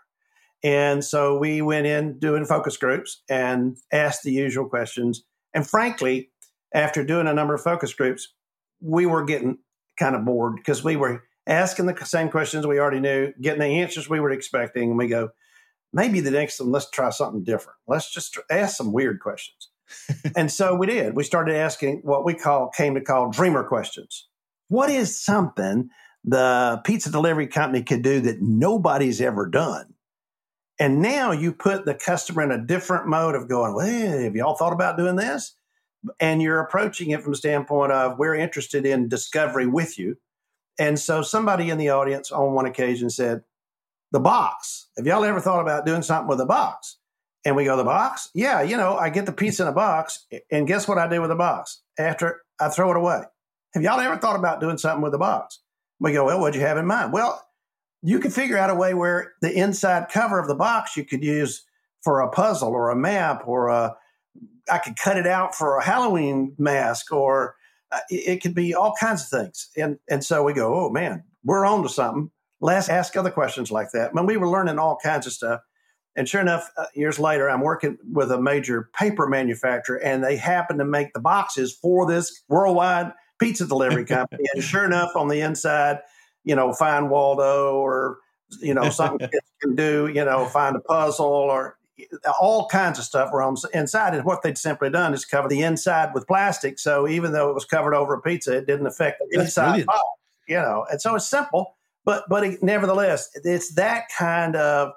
And 0.62 1.04
so 1.04 1.36
we 1.36 1.60
went 1.60 1.86
in 1.86 2.18
doing 2.18 2.46
focus 2.46 2.76
groups 2.76 3.22
and 3.28 3.76
asked 3.92 4.22
the 4.22 4.32
usual 4.32 4.66
questions. 4.66 5.22
And 5.52 5.68
frankly, 5.68 6.30
after 6.72 7.04
doing 7.04 7.26
a 7.26 7.34
number 7.34 7.54
of 7.54 7.62
focus 7.62 7.92
groups, 7.92 8.32
we 8.80 9.06
were 9.06 9.24
getting 9.24 9.58
kind 9.98 10.16
of 10.16 10.24
bored 10.24 10.56
because 10.56 10.82
we 10.82 10.96
were 10.96 11.22
asking 11.46 11.86
the 11.86 12.04
same 12.04 12.30
questions 12.30 12.66
we 12.66 12.78
already 12.78 13.00
knew, 13.00 13.32
getting 13.40 13.60
the 13.60 13.80
answers 13.80 14.08
we 14.08 14.20
were 14.20 14.30
expecting, 14.30 14.90
and 14.90 14.98
we 14.98 15.08
go, 15.08 15.30
maybe 15.92 16.20
the 16.20 16.30
next 16.30 16.60
one, 16.60 16.72
let's 16.72 16.90
try 16.90 17.10
something 17.10 17.44
different. 17.44 17.78
Let's 17.86 18.12
just 18.12 18.38
ask 18.50 18.76
some 18.76 18.92
weird 18.92 19.20
questions. 19.20 19.68
and 20.36 20.50
so 20.50 20.74
we 20.74 20.86
did. 20.86 21.14
We 21.14 21.24
started 21.24 21.56
asking 21.56 22.00
what 22.04 22.24
we 22.24 22.34
call 22.34 22.70
came 22.70 22.94
to 22.94 23.00
call 23.00 23.30
dreamer 23.30 23.64
questions. 23.64 24.28
What 24.68 24.90
is 24.90 25.22
something 25.22 25.90
the 26.24 26.80
pizza 26.84 27.10
delivery 27.10 27.46
company 27.46 27.82
could 27.82 28.02
do 28.02 28.20
that 28.20 28.40
nobody's 28.40 29.20
ever 29.20 29.46
done? 29.48 29.94
And 30.80 31.00
now 31.00 31.30
you 31.30 31.52
put 31.52 31.84
the 31.84 31.94
customer 31.94 32.42
in 32.42 32.50
a 32.50 32.64
different 32.64 33.06
mode 33.06 33.36
of 33.36 33.48
going, 33.48 33.74
well, 33.74 34.20
have 34.22 34.34
y'all 34.34 34.56
thought 34.56 34.72
about 34.72 34.96
doing 34.96 35.16
this? 35.16 35.54
And 36.20 36.42
you're 36.42 36.60
approaching 36.60 37.10
it 37.10 37.22
from 37.22 37.32
the 37.32 37.38
standpoint 37.38 37.92
of 37.92 38.18
we're 38.18 38.34
interested 38.34 38.86
in 38.86 39.08
discovery 39.08 39.66
with 39.66 39.98
you. 39.98 40.16
And 40.78 40.98
so 40.98 41.22
somebody 41.22 41.70
in 41.70 41.78
the 41.78 41.90
audience 41.90 42.30
on 42.30 42.52
one 42.52 42.66
occasion 42.66 43.10
said, 43.10 43.42
The 44.12 44.20
box. 44.20 44.88
Have 44.96 45.06
y'all 45.06 45.24
ever 45.24 45.40
thought 45.40 45.60
about 45.60 45.86
doing 45.86 46.02
something 46.02 46.28
with 46.28 46.40
a 46.40 46.46
box? 46.46 46.98
And 47.44 47.56
we 47.56 47.64
go, 47.64 47.76
The 47.76 47.84
box? 47.84 48.30
Yeah, 48.34 48.62
you 48.62 48.76
know, 48.76 48.96
I 48.96 49.10
get 49.10 49.26
the 49.26 49.32
piece 49.32 49.60
in 49.60 49.66
a 49.66 49.72
box. 49.72 50.26
And 50.50 50.66
guess 50.66 50.88
what 50.88 50.98
I 50.98 51.08
do 51.08 51.20
with 51.20 51.30
the 51.30 51.36
box? 51.36 51.82
After 51.98 52.40
I 52.60 52.68
throw 52.68 52.90
it 52.90 52.96
away. 52.96 53.22
Have 53.74 53.82
y'all 53.82 54.00
ever 54.00 54.16
thought 54.16 54.38
about 54.38 54.60
doing 54.60 54.78
something 54.78 55.02
with 55.02 55.12
the 55.12 55.18
box? 55.18 55.60
We 56.00 56.12
go, 56.12 56.24
Well, 56.24 56.40
what'd 56.40 56.54
you 56.54 56.66
have 56.66 56.78
in 56.78 56.86
mind? 56.86 57.12
Well, 57.12 57.44
you 58.02 58.18
could 58.18 58.34
figure 58.34 58.58
out 58.58 58.70
a 58.70 58.74
way 58.74 58.92
where 58.92 59.32
the 59.40 59.52
inside 59.52 60.10
cover 60.10 60.38
of 60.38 60.46
the 60.46 60.54
box 60.54 60.96
you 60.96 61.04
could 61.04 61.24
use 61.24 61.64
for 62.02 62.20
a 62.20 62.28
puzzle 62.28 62.68
or 62.68 62.90
a 62.90 62.96
map 62.96 63.44
or 63.46 63.68
a 63.68 63.96
I 64.70 64.78
could 64.78 64.96
cut 64.96 65.16
it 65.16 65.26
out 65.26 65.54
for 65.54 65.76
a 65.76 65.84
Halloween 65.84 66.54
mask, 66.58 67.12
or 67.12 67.56
uh, 67.92 68.00
it, 68.10 68.28
it, 68.28 68.42
could 68.42 68.54
be 68.54 68.74
all 68.74 68.94
kinds 68.98 69.22
of 69.22 69.28
things. 69.28 69.68
And 69.76 69.98
and 70.08 70.24
so 70.24 70.42
we 70.42 70.52
go, 70.52 70.74
oh 70.74 70.90
man, 70.90 71.24
we're 71.44 71.66
on 71.66 71.82
to 71.82 71.88
something. 71.88 72.30
Let's 72.60 72.88
ask 72.88 73.16
other 73.16 73.30
questions 73.30 73.70
like 73.70 73.90
that. 73.92 74.14
When 74.14 74.26
we 74.26 74.36
were 74.36 74.48
learning 74.48 74.78
all 74.78 74.98
kinds 75.02 75.26
of 75.26 75.32
stuff, 75.32 75.60
and 76.16 76.28
sure 76.28 76.40
enough, 76.40 76.70
uh, 76.76 76.86
years 76.94 77.18
later, 77.18 77.50
I'm 77.50 77.60
working 77.60 77.98
with 78.10 78.30
a 78.30 78.40
major 78.40 78.88
paper 78.98 79.26
manufacturer, 79.26 79.96
and 79.96 80.22
they 80.22 80.36
happen 80.36 80.78
to 80.78 80.84
make 80.84 81.12
the 81.12 81.20
boxes 81.20 81.76
for 81.80 82.06
this 82.06 82.42
worldwide 82.48 83.12
pizza 83.38 83.66
delivery 83.66 84.04
company. 84.06 84.44
and 84.54 84.62
sure 84.62 84.84
enough, 84.84 85.10
on 85.16 85.28
the 85.28 85.40
inside, 85.40 85.98
you 86.44 86.54
know, 86.54 86.72
find 86.72 87.10
Waldo 87.10 87.74
or 87.76 88.18
you 88.60 88.74
know 88.74 88.90
something 88.90 89.28
kids 89.32 89.50
can 89.60 89.74
do, 89.74 90.06
you 90.06 90.24
know, 90.24 90.46
find 90.46 90.76
a 90.76 90.80
puzzle 90.80 91.26
or 91.26 91.76
all 92.40 92.66
kinds 92.68 92.98
of 92.98 93.04
stuff 93.04 93.32
were 93.32 93.42
on 93.42 93.56
inside. 93.72 94.14
And 94.14 94.24
what 94.24 94.42
they'd 94.42 94.58
simply 94.58 94.90
done 94.90 95.14
is 95.14 95.24
cover 95.24 95.48
the 95.48 95.62
inside 95.62 96.12
with 96.14 96.26
plastic. 96.26 96.78
So 96.78 97.06
even 97.08 97.32
though 97.32 97.50
it 97.50 97.54
was 97.54 97.64
covered 97.64 97.94
over 97.94 98.14
a 98.14 98.20
pizza, 98.20 98.56
it 98.56 98.66
didn't 98.66 98.86
affect 98.86 99.20
the 99.20 99.36
That's 99.36 99.50
inside 99.50 99.86
box, 99.86 100.00
you 100.48 100.56
know. 100.56 100.86
And 100.90 101.00
so 101.00 101.14
it's 101.14 101.28
simple, 101.28 101.76
but 102.04 102.24
but 102.28 102.44
it, 102.44 102.62
nevertheless, 102.62 103.30
it's 103.44 103.74
that 103.74 104.08
kind 104.16 104.56
of 104.56 104.92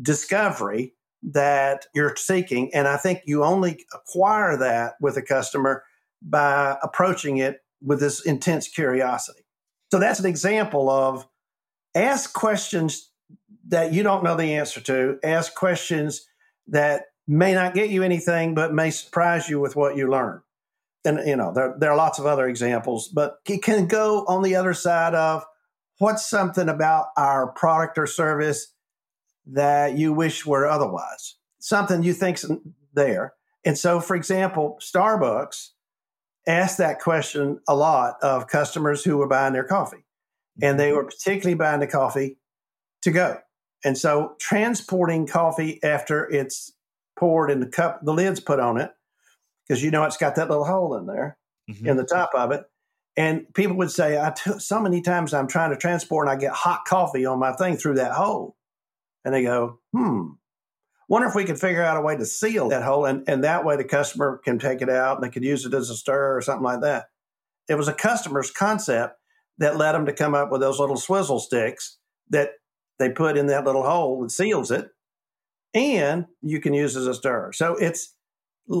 discovery 0.00 0.94
that 1.22 1.86
you're 1.94 2.14
seeking. 2.16 2.72
And 2.74 2.86
I 2.86 2.96
think 2.96 3.22
you 3.24 3.42
only 3.42 3.84
acquire 3.94 4.56
that 4.58 4.94
with 5.00 5.16
a 5.16 5.22
customer 5.22 5.84
by 6.22 6.76
approaching 6.82 7.38
it 7.38 7.62
with 7.82 8.00
this 8.00 8.24
intense 8.24 8.68
curiosity. 8.68 9.40
So 9.90 9.98
that's 9.98 10.20
an 10.20 10.26
example 10.26 10.90
of 10.90 11.26
ask 11.94 12.32
questions 12.32 13.10
that 13.68 13.92
you 13.92 14.02
don't 14.02 14.24
know 14.24 14.36
the 14.36 14.54
answer 14.54 14.80
to. 14.80 15.18
Ask 15.24 15.54
questions 15.54 16.26
that 16.68 17.04
may 17.26 17.54
not 17.54 17.74
get 17.74 17.90
you 17.90 18.02
anything, 18.02 18.54
but 18.54 18.72
may 18.72 18.90
surprise 18.90 19.48
you 19.48 19.60
with 19.60 19.76
what 19.76 19.96
you 19.96 20.10
learn. 20.10 20.40
And, 21.04 21.26
you 21.26 21.36
know, 21.36 21.52
there, 21.52 21.74
there 21.78 21.90
are 21.90 21.96
lots 21.96 22.18
of 22.18 22.26
other 22.26 22.48
examples, 22.48 23.08
but 23.08 23.38
it 23.48 23.62
can 23.62 23.86
go 23.86 24.24
on 24.26 24.42
the 24.42 24.56
other 24.56 24.74
side 24.74 25.14
of 25.14 25.44
what's 25.98 26.28
something 26.28 26.68
about 26.68 27.06
our 27.16 27.48
product 27.52 27.98
or 27.98 28.06
service 28.06 28.72
that 29.46 29.96
you 29.96 30.12
wish 30.12 30.44
were 30.44 30.66
otherwise, 30.66 31.36
something 31.60 32.02
you 32.02 32.12
think's 32.12 32.44
there. 32.92 33.34
And 33.64 33.78
so, 33.78 34.00
for 34.00 34.16
example, 34.16 34.78
Starbucks 34.80 35.70
asked 36.46 36.78
that 36.78 37.00
question 37.00 37.60
a 37.68 37.74
lot 37.74 38.16
of 38.22 38.48
customers 38.48 39.04
who 39.04 39.16
were 39.16 39.28
buying 39.28 39.52
their 39.52 39.64
coffee. 39.64 40.04
And 40.62 40.78
they 40.78 40.88
mm-hmm. 40.88 40.96
were 40.96 41.04
particularly 41.04 41.54
buying 41.54 41.80
the 41.80 41.86
coffee 41.86 42.38
to 43.02 43.10
go. 43.10 43.38
And 43.86 43.96
so 43.96 44.34
transporting 44.40 45.28
coffee 45.28 45.80
after 45.80 46.28
it's 46.28 46.72
poured 47.16 47.52
in 47.52 47.60
the 47.60 47.68
cup, 47.68 48.00
the 48.02 48.12
lid's 48.12 48.40
put 48.40 48.58
on 48.58 48.78
it, 48.78 48.90
because 49.62 49.80
you 49.80 49.92
know 49.92 50.02
it's 50.02 50.16
got 50.16 50.34
that 50.34 50.50
little 50.50 50.64
hole 50.64 50.96
in 50.96 51.06
there 51.06 51.38
mm-hmm. 51.70 51.86
in 51.86 51.96
the 51.96 52.04
top 52.04 52.30
of 52.34 52.50
it. 52.50 52.64
And 53.16 53.46
people 53.54 53.76
would 53.76 53.92
say, 53.92 54.18
I 54.18 54.34
so 54.34 54.80
many 54.80 55.02
times 55.02 55.32
I'm 55.32 55.46
trying 55.46 55.70
to 55.70 55.76
transport 55.76 56.26
and 56.26 56.36
I 56.36 56.40
get 56.40 56.50
hot 56.50 56.84
coffee 56.84 57.26
on 57.26 57.38
my 57.38 57.52
thing 57.52 57.76
through 57.76 57.94
that 57.94 58.10
hole. 58.10 58.56
And 59.24 59.32
they 59.32 59.44
go, 59.44 59.78
hmm, 59.92 60.30
wonder 61.08 61.28
if 61.28 61.36
we 61.36 61.44
could 61.44 61.60
figure 61.60 61.84
out 61.84 61.96
a 61.96 62.00
way 62.00 62.16
to 62.16 62.26
seal 62.26 62.70
that 62.70 62.82
hole. 62.82 63.06
And, 63.06 63.22
and 63.28 63.44
that 63.44 63.64
way 63.64 63.76
the 63.76 63.84
customer 63.84 64.40
can 64.44 64.58
take 64.58 64.82
it 64.82 64.90
out 64.90 65.18
and 65.18 65.24
they 65.24 65.32
could 65.32 65.44
use 65.44 65.64
it 65.64 65.74
as 65.74 65.90
a 65.90 65.94
stir 65.94 66.36
or 66.36 66.42
something 66.42 66.64
like 66.64 66.80
that. 66.80 67.04
It 67.68 67.76
was 67.76 67.86
a 67.86 67.92
customer's 67.94 68.50
concept 68.50 69.16
that 69.58 69.76
led 69.76 69.92
them 69.92 70.06
to 70.06 70.12
come 70.12 70.34
up 70.34 70.50
with 70.50 70.60
those 70.60 70.80
little 70.80 70.96
swizzle 70.96 71.38
sticks 71.38 71.98
that 72.30 72.50
they 72.98 73.10
put 73.10 73.36
in 73.36 73.46
that 73.46 73.64
little 73.64 73.82
hole 73.82 74.22
that 74.22 74.30
seals 74.30 74.70
it, 74.70 74.90
and 75.74 76.26
you 76.42 76.60
can 76.60 76.74
use 76.74 76.96
as 76.96 77.06
a 77.06 77.14
stirrer. 77.14 77.52
So 77.52 77.76
it's 77.76 78.14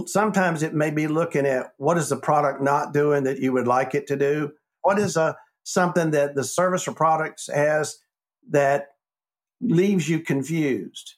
sometimes 0.06 0.62
it 0.62 0.74
may 0.74 0.90
be 0.90 1.06
looking 1.06 1.46
at 1.46 1.72
what 1.76 1.98
is 1.98 2.08
the 2.08 2.16
product 2.16 2.62
not 2.62 2.92
doing 2.92 3.24
that 3.24 3.38
you 3.38 3.52
would 3.52 3.68
like 3.68 3.94
it 3.94 4.06
to 4.08 4.16
do. 4.16 4.52
What 4.82 4.98
is 4.98 5.16
a 5.16 5.36
something 5.64 6.12
that 6.12 6.34
the 6.34 6.44
service 6.44 6.86
or 6.86 6.92
products 6.92 7.48
has 7.52 7.98
that 8.50 8.88
leaves 9.60 10.08
you 10.08 10.20
confused? 10.20 11.14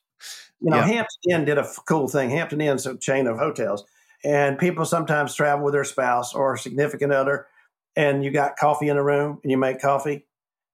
You 0.61 0.71
know, 0.71 0.79
yeah. 0.79 0.87
Hampton 0.87 1.31
Inn 1.31 1.45
did 1.45 1.59
a 1.59 1.69
cool 1.87 2.09
thing. 2.09 2.31
Hampton 2.31 2.61
Inn's 2.61 2.87
a 2.87 2.97
chain 2.97 3.27
of 3.27 3.39
hotels. 3.39 3.85
And 4.25 4.59
people 4.59 4.85
sometimes 4.85 5.35
travel 5.35 5.65
with 5.65 5.75
their 5.75 5.85
spouse 5.85 6.35
or 6.35 6.57
significant 6.57 7.13
other, 7.13 7.47
and 7.95 8.25
you 8.25 8.33
got 8.33 8.57
coffee 8.57 8.89
in 8.89 8.97
the 8.97 9.03
room 9.03 9.39
and 9.43 9.51
you 9.51 9.57
make 9.57 9.81
coffee. 9.81 10.27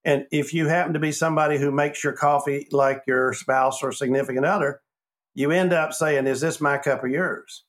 And 0.05 0.27
if 0.31 0.53
you 0.53 0.69
happen 0.69 0.93
to 0.93 0.99
be 0.99 1.13
somebody 1.13 1.59
who 1.59 1.71
makes 1.71 2.05
your 2.05 2.13
coffee 2.13 2.69
like 2.71 3.03
your 3.07 3.33
spouse 3.33 3.83
or 3.83 3.91
significant 3.91 4.45
other, 4.45 4.83
you 5.35 5.51
end 5.51 5.73
up 5.73 5.93
saying, 5.93 6.27
Is 6.27 6.41
this 6.41 6.61
my 6.61 6.79
cup 6.79 7.03
or 7.03 7.09
yours? 7.09 7.65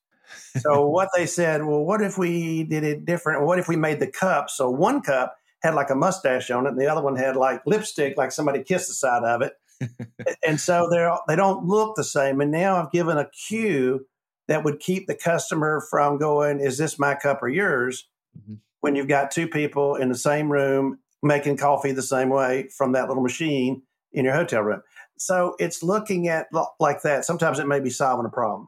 so 0.60 0.86
what 0.88 1.10
they 1.16 1.26
said, 1.26 1.64
well, 1.66 1.84
what 1.84 2.02
if 2.02 2.18
we 2.18 2.64
did 2.64 2.84
it 2.84 3.06
different? 3.06 3.46
What 3.46 3.60
if 3.60 3.68
we 3.68 3.76
made 3.76 4.00
the 4.00 4.08
cup 4.08 4.50
so 4.50 4.70
one 4.70 5.02
cup 5.02 5.36
had 5.62 5.76
like 5.76 5.90
a 5.90 5.96
mustache 5.96 6.52
on 6.52 6.66
it, 6.66 6.70
and 6.70 6.80
the 6.80 6.88
other 6.88 7.02
one 7.02 7.16
had 7.16 7.36
like 7.36 7.62
lipstick, 7.66 8.18
like 8.18 8.32
somebody 8.32 8.64
kissed 8.64 8.88
the 8.88 8.94
side 8.94 9.24
of 9.24 9.42
it. 9.42 9.54
and 10.48 10.60
so 10.60 10.88
they're 10.90 11.12
they 11.28 11.36
don't 11.36 11.66
look 11.66 11.96
the 11.96 12.04
same. 12.04 12.40
And 12.40 12.52
now 12.52 12.78
I've 12.78 12.92
given 12.92 13.18
a 13.18 13.30
cue 13.48 14.06
that 14.48 14.64
would 14.64 14.80
keep 14.80 15.08
the 15.08 15.16
customer 15.16 15.86
from 15.90 16.18
going, 16.18 16.60
"Is 16.60 16.78
this 16.78 17.00
my 17.00 17.16
cup 17.16 17.42
or 17.42 17.50
yours?" 17.50 18.08
Mm-hmm. 18.38 18.56
When 18.82 18.96
you've 18.96 19.08
got 19.08 19.32
two 19.32 19.48
people 19.48 19.96
in 19.96 20.10
the 20.10 20.18
same 20.18 20.52
room 20.52 21.00
making 21.26 21.58
coffee 21.58 21.92
the 21.92 22.04
same 22.04 22.30
way 22.30 22.70
from 22.78 22.94
that 22.94 23.08
little 23.08 23.24
machine 23.24 23.82
in 24.14 24.24
your 24.26 24.34
hotel 24.34 24.62
room. 24.62 24.82
So 25.18 25.56
it's 25.60 25.82
looking 25.82 26.28
at 26.28 26.48
like 26.80 27.02
that. 27.02 27.26
Sometimes 27.26 27.60
it 27.60 27.68
may 27.68 27.80
be 27.80 27.90
solving 27.90 28.26
a 28.26 28.30
problem. 28.30 28.68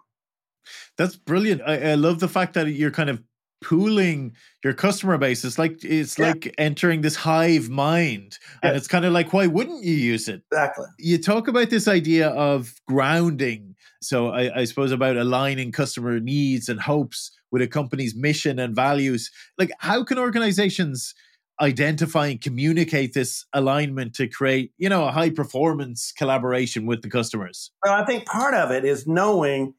That's 0.97 1.15
brilliant. 1.15 1.61
I, 1.65 1.91
I 1.91 1.95
love 1.95 2.19
the 2.19 2.27
fact 2.27 2.53
that 2.55 2.67
you're 2.67 2.91
kind 2.91 3.09
of 3.09 3.21
pooling 3.61 4.35
your 4.63 4.73
customer 4.73 5.17
base. 5.17 5.43
It's 5.45 5.57
like 5.57 5.83
it's 5.83 6.17
yeah. 6.17 6.27
like 6.27 6.53
entering 6.57 7.01
this 7.01 7.15
hive 7.15 7.69
mind. 7.69 8.37
And 8.63 8.75
it's 8.75 8.87
kind 8.87 9.05
of 9.05 9.13
like, 9.13 9.33
why 9.33 9.47
wouldn't 9.47 9.83
you 9.83 9.93
use 9.93 10.27
it? 10.27 10.41
Exactly. 10.51 10.85
You 10.99 11.17
talk 11.17 11.47
about 11.47 11.69
this 11.69 11.87
idea 11.87 12.29
of 12.29 12.73
grounding. 12.87 13.75
So 14.01 14.29
I, 14.29 14.61
I 14.61 14.63
suppose 14.65 14.91
about 14.91 15.17
aligning 15.17 15.71
customer 15.71 16.19
needs 16.19 16.69
and 16.69 16.79
hopes 16.79 17.31
with 17.51 17.61
a 17.61 17.67
company's 17.67 18.15
mission 18.15 18.59
and 18.59 18.75
values. 18.75 19.31
Like 19.57 19.71
how 19.79 20.03
can 20.03 20.17
organizations 20.19 21.13
identify 21.61 22.27
and 22.27 22.41
communicate 22.41 23.13
this 23.13 23.45
alignment 23.53 24.13
to 24.15 24.27
create, 24.27 24.71
you 24.77 24.89
know, 24.89 25.07
a 25.07 25.11
high 25.11 25.29
performance 25.29 26.13
collaboration 26.15 26.85
with 26.85 27.01
the 27.01 27.09
customers? 27.09 27.71
Well, 27.83 27.93
I 27.93 28.05
think 28.05 28.25
part 28.25 28.53
of 28.53 28.71
it 28.71 28.85
is 28.85 29.07
knowing 29.07 29.73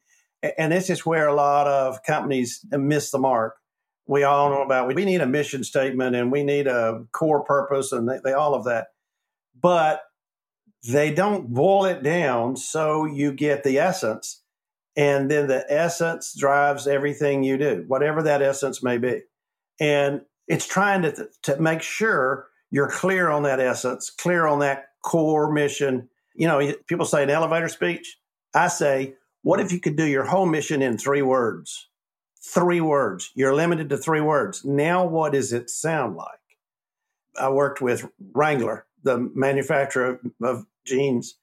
and 0.57 0.71
this 0.71 0.89
is 0.89 1.05
where 1.05 1.27
a 1.27 1.35
lot 1.35 1.67
of 1.67 2.03
companies 2.03 2.65
miss 2.71 3.11
the 3.11 3.19
mark. 3.19 3.57
We 4.07 4.23
all 4.23 4.49
know 4.49 4.63
about 4.63 4.87
we 4.87 5.05
need 5.05 5.21
a 5.21 5.27
mission 5.27 5.63
statement 5.63 6.15
and 6.15 6.31
we 6.31 6.43
need 6.43 6.67
a 6.67 7.05
core 7.11 7.43
purpose 7.43 7.91
and 7.91 8.07
they, 8.07 8.19
they, 8.23 8.33
all 8.33 8.55
of 8.55 8.65
that. 8.65 8.87
But 9.59 10.01
they 10.87 11.13
don't 11.13 11.53
boil 11.53 11.85
it 11.85 12.03
down 12.03 12.55
so 12.55 13.05
you 13.05 13.33
get 13.33 13.63
the 13.63 13.79
essence 13.79 14.41
and 14.95 15.29
then 15.29 15.47
the 15.47 15.65
essence 15.69 16.33
drives 16.37 16.87
everything 16.87 17.43
you 17.43 17.57
do 17.57 17.83
whatever 17.87 18.23
that 18.23 18.41
essence 18.41 18.81
may 18.81 18.97
be. 18.97 19.21
And 19.79 20.21
it's 20.49 20.67
trying 20.67 21.03
to, 21.03 21.29
to 21.43 21.61
make 21.61 21.81
sure 21.81 22.47
you're 22.71 22.89
clear 22.89 23.29
on 23.29 23.43
that 23.43 23.61
essence 23.61 24.09
clear 24.09 24.45
on 24.45 24.59
that 24.59 24.89
core 25.03 25.51
mission 25.51 26.09
you 26.35 26.47
know 26.47 26.73
people 26.87 27.05
say 27.05 27.23
an 27.23 27.29
elevator 27.29 27.69
speech 27.69 28.17
i 28.53 28.67
say 28.67 29.13
what 29.43 29.61
if 29.61 29.71
you 29.71 29.79
could 29.79 29.95
do 29.95 30.05
your 30.05 30.25
whole 30.25 30.45
mission 30.45 30.81
in 30.81 30.97
three 30.97 31.21
words 31.21 31.89
three 32.41 32.81
words. 32.81 33.31
You're 33.35 33.55
limited 33.55 33.89
to 33.89 33.97
three 33.97 34.21
words. 34.21 34.63
Now, 34.65 35.05
what 35.05 35.33
does 35.33 35.53
it 35.53 35.69
sound 35.69 36.15
like? 36.15 36.27
I 37.39 37.49
worked 37.49 37.81
with 37.81 38.09
Wrangler, 38.33 38.85
the 39.03 39.17
manufacturer 39.33 40.19
of 40.41 40.65
jeans, 40.85 41.35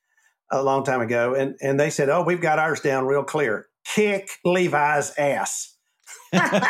a 0.50 0.62
long 0.62 0.84
time 0.84 1.00
ago, 1.00 1.34
and, 1.34 1.56
and 1.60 1.78
they 1.78 1.90
said, 1.90 2.08
Oh, 2.08 2.22
we've 2.22 2.40
got 2.40 2.58
ours 2.58 2.80
down 2.80 3.06
real 3.06 3.25
clear. 3.25 3.66
Kick 3.84 4.30
Levi's 4.44 5.12
ass. 5.18 5.75
It, 6.33 6.61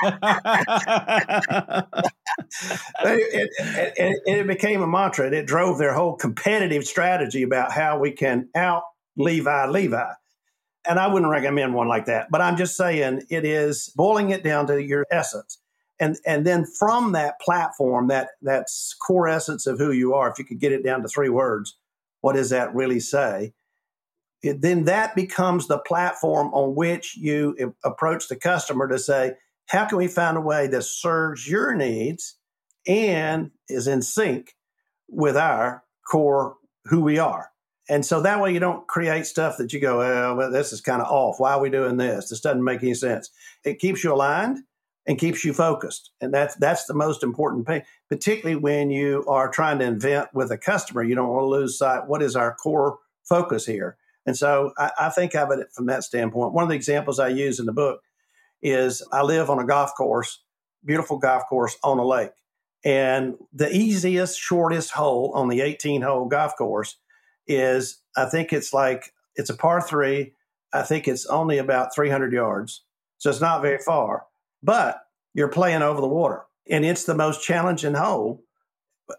it, 3.05 3.51
it, 3.97 4.23
it, 4.27 4.47
became 4.47 4.83
a 4.83 4.87
mantra. 4.87 5.27
and 5.27 5.35
It 5.35 5.47
drove 5.47 5.79
their 5.79 5.95
whole 5.95 6.17
competitive 6.17 6.87
strategy 6.87 7.43
about 7.43 7.73
how 7.73 7.99
we 7.99 8.13
can 8.13 8.49
out 8.55 8.83
Levi 9.17 9.67
Levi 9.67 10.13
and 10.89 10.99
I 10.99 11.07
wouldn't 11.09 11.31
recommend 11.31 11.75
one 11.75 11.89
like 11.89 12.07
that. 12.07 12.29
But 12.31 12.41
I'm 12.41 12.57
just 12.57 12.77
saying 12.77 13.23
it 13.31 13.45
is 13.45 13.93
boiling 13.97 14.31
it 14.31 14.45
down 14.45 14.67
to 14.69 14.83
your 14.83 15.07
essence. 15.11 15.59
And 15.99 16.17
and 16.27 16.47
then 16.47 16.67
from 16.79 17.13
that 17.13 17.41
platform, 17.41 18.09
that 18.09 18.29
that's 18.43 18.95
core 18.95 19.29
essence 19.29 19.67
of 19.67 19.79
who 19.79 19.93
you 19.93 20.15
are, 20.15 20.31
if 20.31 20.39
you 20.39 20.45
could 20.45 20.61
get 20.61 20.73
it 20.73 20.85
down 20.85 21.03
to 21.03 21.09
three 21.09 21.31
words, 21.31 21.77
what 22.21 22.35
does 22.35 22.51
that 22.51 22.75
really 22.75 23.01
say? 23.01 23.55
It, 24.43 24.61
then 24.61 24.85
that 24.85 25.17
becomes 25.17 25.67
the 25.67 25.79
platform 25.79 26.53
on 26.53 26.75
which 26.75 27.17
you 27.17 27.75
approach 27.83 28.29
the 28.29 28.37
customer 28.37 28.87
to 28.89 28.99
say, 28.99 29.33
how 29.67 29.87
can 29.87 29.99
we 29.99 30.09
find 30.09 30.37
a 30.37 30.41
way 30.41 30.67
that 30.69 30.83
serves 30.83 31.49
your 31.49 31.75
needs 31.75 32.37
and 32.87 33.51
is 33.69 33.87
in 33.87 34.03
sync 34.03 34.55
with 35.09 35.37
our 35.37 35.85
core 36.09 36.57
who 36.87 37.01
we 37.01 37.19
are? 37.19 37.51
And 37.89 38.05
so 38.05 38.21
that 38.23 38.41
way 38.41 38.53
you 38.53 38.59
don't 38.59 38.87
create 38.89 39.27
stuff 39.27 39.59
that 39.59 39.73
you 39.73 39.81
go, 39.81 40.03
oh, 40.03 40.35
well, 40.35 40.51
this 40.51 40.73
is 40.73 40.81
kind 40.81 41.01
of 41.01 41.09
off. 41.09 41.39
Why 41.39 41.53
are 41.53 41.61
we 41.61 41.71
doing 41.71 41.97
this? 41.97 42.29
This 42.29 42.41
doesn't 42.41 42.65
make 42.65 42.83
any 42.83 42.95
sense. 42.95 43.31
It 43.65 43.79
keeps 43.79 44.03
you 44.03 44.13
aligned 44.13 44.59
and 45.07 45.19
keeps 45.19 45.45
you 45.45 45.53
focused. 45.53 46.11
And 46.21 46.35
that's 46.35 46.57
that's 46.57 46.87
the 46.87 46.95
most 46.95 47.23
important 47.23 47.67
thing, 47.67 47.83
particularly 48.09 48.57
when 48.57 48.91
you 48.91 49.25
are 49.29 49.49
trying 49.49 49.79
to 49.79 49.85
invent 49.85 50.29
with 50.35 50.51
a 50.51 50.59
customer. 50.59 51.05
You 51.05 51.15
don't 51.15 51.29
want 51.29 51.43
to 51.43 51.47
lose 51.47 51.79
sight. 51.79 52.09
What 52.09 52.23
is 52.23 52.35
our 52.35 52.55
core 52.55 52.99
focus 53.23 53.67
here? 53.67 53.97
And 54.27 54.37
so 54.37 54.73
I, 54.77 54.91
I 54.99 55.09
think 55.11 55.37
of 55.37 55.53
it 55.53 55.69
from 55.73 55.87
that 55.87 56.03
standpoint. 56.03 56.53
One 56.53 56.65
of 56.65 56.69
the 56.69 56.75
examples 56.75 57.21
I 57.21 57.29
use 57.29 57.61
in 57.61 57.67
the 57.67 57.73
book 57.73 58.01
is 58.67 59.01
I 59.13 59.23
live 59.23 59.49
on 59.49 59.61
a 59.61 59.65
golf 59.65 59.95
course, 59.97 60.43
beautiful 60.85 61.19
golf 61.19 61.45
course 61.49 61.77
on 61.85 61.99
a 61.99 62.05
lake. 62.05 62.33
And 62.85 63.35
the 63.53 63.71
easiest, 63.71 64.39
shortest 64.41 64.91
hole 64.91 65.33
on 65.37 65.49
the 65.49 65.61
18 65.61 66.03
hole 66.03 66.27
golf 66.27 66.57
course 66.59 66.99
is 67.47 68.03
I 68.17 68.27
think 68.27 68.53
it's 68.53 68.73
like 68.73 69.13
it's 69.37 69.51
a 69.51 69.57
par 69.57 69.81
three. 69.81 70.33
I 70.73 70.83
think 70.83 71.07
it's 71.07 71.27
only 71.27 71.59
about 71.59 71.95
300 71.95 72.33
yards. 72.33 72.83
So 73.19 73.31
it's 73.31 73.41
not 73.41 73.63
very 73.63 73.79
far, 73.79 74.25
but 74.65 75.01
you're 75.33 75.49
playing 75.49 75.83
over 75.83 76.01
the 76.01 76.09
water. 76.09 76.43
And 76.69 76.85
it's 76.85 77.05
the 77.05 77.15
most 77.15 77.45
challenging 77.45 77.95
hole 77.95 78.43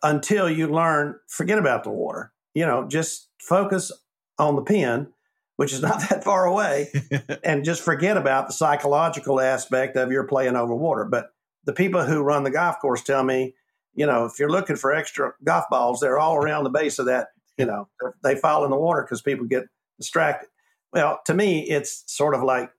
until 0.03 0.49
you 0.49 0.67
learn, 0.67 1.15
forget 1.29 1.57
about 1.57 1.85
the 1.85 1.89
water. 1.89 2.33
You 2.53 2.65
know, 2.65 2.85
just 2.85 3.29
focus 3.39 3.93
on 4.37 4.57
the 4.57 4.61
pin, 4.61 5.07
which 5.57 5.73
is 5.73 5.81
not 5.81 5.99
that 6.09 6.23
far 6.23 6.45
away, 6.45 6.91
and 7.43 7.65
just 7.65 7.83
forget 7.83 8.17
about 8.17 8.47
the 8.47 8.53
psychological 8.53 9.39
aspect 9.39 9.95
of 9.97 10.11
your 10.11 10.23
playing 10.23 10.55
over 10.55 10.73
water. 10.73 11.05
But 11.05 11.27
the 11.65 11.73
people 11.73 12.03
who 12.03 12.21
run 12.21 12.43
the 12.43 12.51
golf 12.51 12.79
course 12.79 13.03
tell 13.03 13.23
me, 13.23 13.53
you 13.93 14.05
know, 14.05 14.25
if 14.25 14.39
you're 14.39 14.49
looking 14.49 14.75
for 14.75 14.93
extra 14.93 15.33
golf 15.43 15.65
balls, 15.69 15.99
they're 15.99 16.19
all 16.19 16.37
around 16.37 16.63
the 16.63 16.69
base 16.69 16.97
of 16.97 17.07
that 17.07 17.27
you 17.57 17.65
know, 17.65 17.87
they 18.23 18.35
fall 18.35 18.63
in 18.63 18.71
the 18.71 18.77
water 18.77 19.01
because 19.01 19.21
people 19.21 19.45
get 19.45 19.65
distracted. 19.99 20.49
Well, 20.93 21.19
to 21.25 21.33
me, 21.33 21.67
it's 21.67 22.03
sort 22.07 22.35
of 22.35 22.43
like 22.43 22.71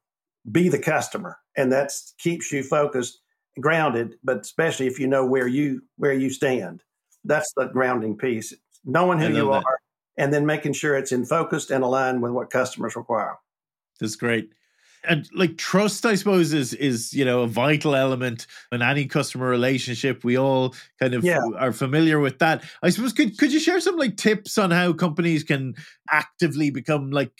be 0.50 0.68
the 0.68 0.78
customer, 0.78 1.36
and 1.56 1.72
that 1.72 1.90
keeps 2.18 2.50
you 2.52 2.62
focused, 2.62 3.20
grounded. 3.60 4.14
But 4.24 4.38
especially 4.38 4.86
if 4.86 4.98
you 4.98 5.06
know 5.06 5.26
where 5.26 5.48
you 5.48 5.82
where 5.96 6.12
you 6.12 6.30
stand, 6.30 6.82
that's 7.24 7.52
the 7.56 7.66
grounding 7.66 8.16
piece. 8.16 8.54
Knowing 8.84 9.18
who 9.18 9.28
you 9.28 9.50
that. 9.50 9.64
are, 9.64 9.80
and 10.18 10.34
then 10.34 10.44
making 10.44 10.72
sure 10.74 10.96
it's 10.96 11.12
in 11.12 11.24
focused 11.24 11.70
and 11.70 11.82
aligned 11.82 12.20
with 12.20 12.32
what 12.32 12.50
customers 12.50 12.96
require. 12.96 13.38
That's 14.00 14.16
great. 14.16 14.50
And 15.08 15.28
like 15.32 15.56
trust 15.56 16.04
i 16.04 16.16
suppose 16.16 16.52
is 16.52 16.74
is 16.74 17.14
you 17.14 17.24
know 17.24 17.42
a 17.42 17.46
vital 17.46 17.94
element 17.94 18.48
in 18.72 18.82
any 18.82 19.06
customer 19.06 19.48
relationship. 19.48 20.24
We 20.24 20.36
all 20.36 20.74
kind 20.98 21.14
of 21.14 21.24
yeah. 21.24 21.38
are 21.56 21.72
familiar 21.72 22.18
with 22.18 22.40
that. 22.40 22.64
I 22.82 22.90
suppose 22.90 23.12
could 23.12 23.38
could 23.38 23.52
you 23.52 23.60
share 23.60 23.80
some 23.80 23.96
like 23.96 24.16
tips 24.16 24.58
on 24.58 24.72
how 24.72 24.92
companies 24.92 25.44
can 25.44 25.76
actively 26.10 26.70
become 26.70 27.12
like 27.12 27.32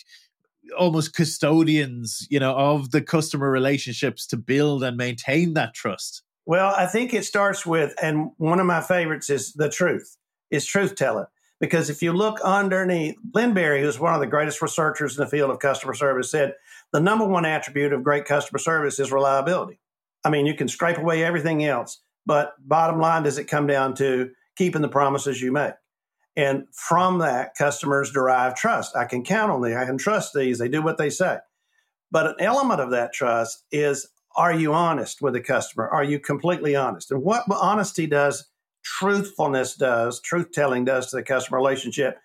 almost 0.79 1.15
custodians 1.15 2.27
you 2.31 2.39
know 2.39 2.55
of 2.55 2.93
the 2.93 3.03
customer 3.03 3.51
relationships 3.51 4.27
to 4.29 4.37
build 4.37 4.85
and 4.85 4.97
maintain 4.97 5.55
that 5.55 5.75
trust? 5.75 6.23
Well 6.47 6.73
i 6.77 6.87
think 6.87 7.13
it 7.13 7.25
starts 7.25 7.67
with 7.67 7.93
and 8.01 8.31
one 8.37 8.61
of 8.61 8.67
my 8.67 8.81
favorites 8.81 9.31
is 9.31 9.53
the 9.55 9.69
truth 9.69 10.17
is 10.51 10.65
truth 10.65 10.95
telling 10.95 11.27
because 11.61 11.91
if 11.91 12.03
you 12.03 12.13
look 12.13 12.41
underneath 12.41 13.17
Len 13.35 13.55
Berry 13.55 13.81
who's 13.81 13.99
one 13.99 14.15
of 14.15 14.21
the 14.21 14.27
greatest 14.27 14.63
researchers 14.63 15.17
in 15.17 15.25
the 15.25 15.31
field 15.31 15.51
of 15.51 15.59
customer 15.59 15.95
service 15.95 16.31
said 16.31 16.55
the 16.93 17.01
number 17.01 17.27
one 17.27 17.45
attribute 17.45 17.93
of 17.93 18.05
great 18.05 18.25
customer 18.25 18.59
service 18.59 18.99
is 18.99 19.13
reliability. 19.13 19.81
I 20.25 20.31
mean, 20.31 20.47
you 20.47 20.55
can 20.55 20.69
scrape 20.69 20.99
away 20.99 21.25
everything 21.25 21.65
else, 21.65 22.01
but 22.27 22.53
bottom 22.67 23.01
line, 23.01 23.23
does 23.23 23.39
it 23.39 23.45
come 23.45 23.67
down 23.67 23.95
to 23.97 24.31
keeping 24.57 24.83
the 24.83 24.89
promises 24.89 25.41
you 25.41 25.53
make? 25.53 25.75
And 26.37 26.67
from 26.73 27.19
that, 27.19 27.55
customers 27.57 28.13
derive 28.13 28.55
trust. 28.55 28.97
I 28.97 29.07
can 29.07 29.25
count 29.25 29.51
on 29.51 29.63
these. 29.63 29.75
I 29.75 29.85
can 29.85 29.99
trust 29.99 30.35
these. 30.35 30.59
They 30.59 30.69
do 30.69 30.83
what 30.83 30.97
they 30.97 31.11
say. 31.11 31.39
But 32.11 32.27
an 32.27 32.37
element 32.39 32.81
of 32.81 32.91
that 32.91 33.13
trust 33.13 33.65
is 33.73 34.09
are 34.37 34.53
you 34.55 34.73
honest 34.73 35.21
with 35.21 35.35
the 35.35 35.41
customer? 35.41 35.89
Are 35.89 36.05
you 36.05 36.21
completely 36.21 36.77
honest? 36.77 37.11
And 37.11 37.23
what 37.23 37.43
honesty 37.51 38.07
does, 38.07 38.49
truthfulness 38.99 39.75
does, 39.75 40.21
truth 40.21 40.53
telling 40.53 40.85
does 40.85 41.11
to 41.11 41.17
the 41.17 41.23
customer 41.23 41.59
relationship 41.59 42.19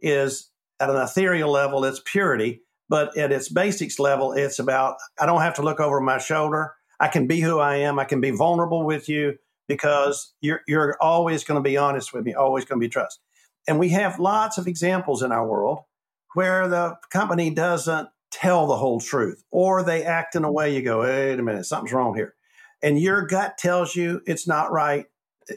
is 0.00 0.50
at 0.80 0.90
an 0.90 0.96
ethereal 0.96 1.50
level, 1.50 1.84
it's 1.84 2.02
purity. 2.04 2.62
But 2.88 3.16
at 3.18 3.32
its 3.32 3.50
basics 3.50 3.98
level, 3.98 4.32
it's 4.32 4.58
about 4.58 4.96
I 5.20 5.26
don't 5.26 5.42
have 5.42 5.54
to 5.54 5.62
look 5.62 5.78
over 5.78 6.00
my 6.00 6.18
shoulder. 6.18 6.72
I 6.98 7.08
can 7.08 7.26
be 7.26 7.40
who 7.40 7.58
I 7.58 7.76
am. 7.76 7.98
I 7.98 8.04
can 8.04 8.20
be 8.20 8.30
vulnerable 8.30 8.84
with 8.84 9.08
you 9.08 9.36
because 9.68 10.32
you're 10.40 10.62
you're 10.66 10.96
always 11.00 11.44
going 11.44 11.62
to 11.62 11.68
be 11.68 11.76
honest 11.76 12.14
with 12.14 12.24
me, 12.24 12.34
always 12.34 12.64
going 12.64 12.80
to 12.80 12.84
be 12.84 12.88
trust. 12.88 13.20
And 13.66 13.78
we 13.78 13.90
have 13.90 14.18
lots 14.18 14.56
of 14.56 14.66
examples 14.66 15.22
in 15.22 15.32
our 15.32 15.46
world 15.46 15.80
where 16.34 16.66
the 16.66 16.96
company 17.10 17.50
doesn't 17.50 18.08
tell 18.30 18.66
the 18.66 18.76
whole 18.76 19.00
truth 19.00 19.44
or 19.50 19.82
they 19.82 20.04
act 20.04 20.34
in 20.34 20.44
a 20.44 20.52
way 20.52 20.74
you 20.74 20.82
go, 20.82 21.00
wait 21.02 21.38
a 21.38 21.42
minute, 21.42 21.66
something's 21.66 21.92
wrong 21.92 22.14
here. 22.14 22.34
And 22.82 22.98
your 22.98 23.26
gut 23.26 23.58
tells 23.58 23.94
you 23.94 24.22
it's 24.26 24.46
not 24.46 24.72
right. 24.72 25.06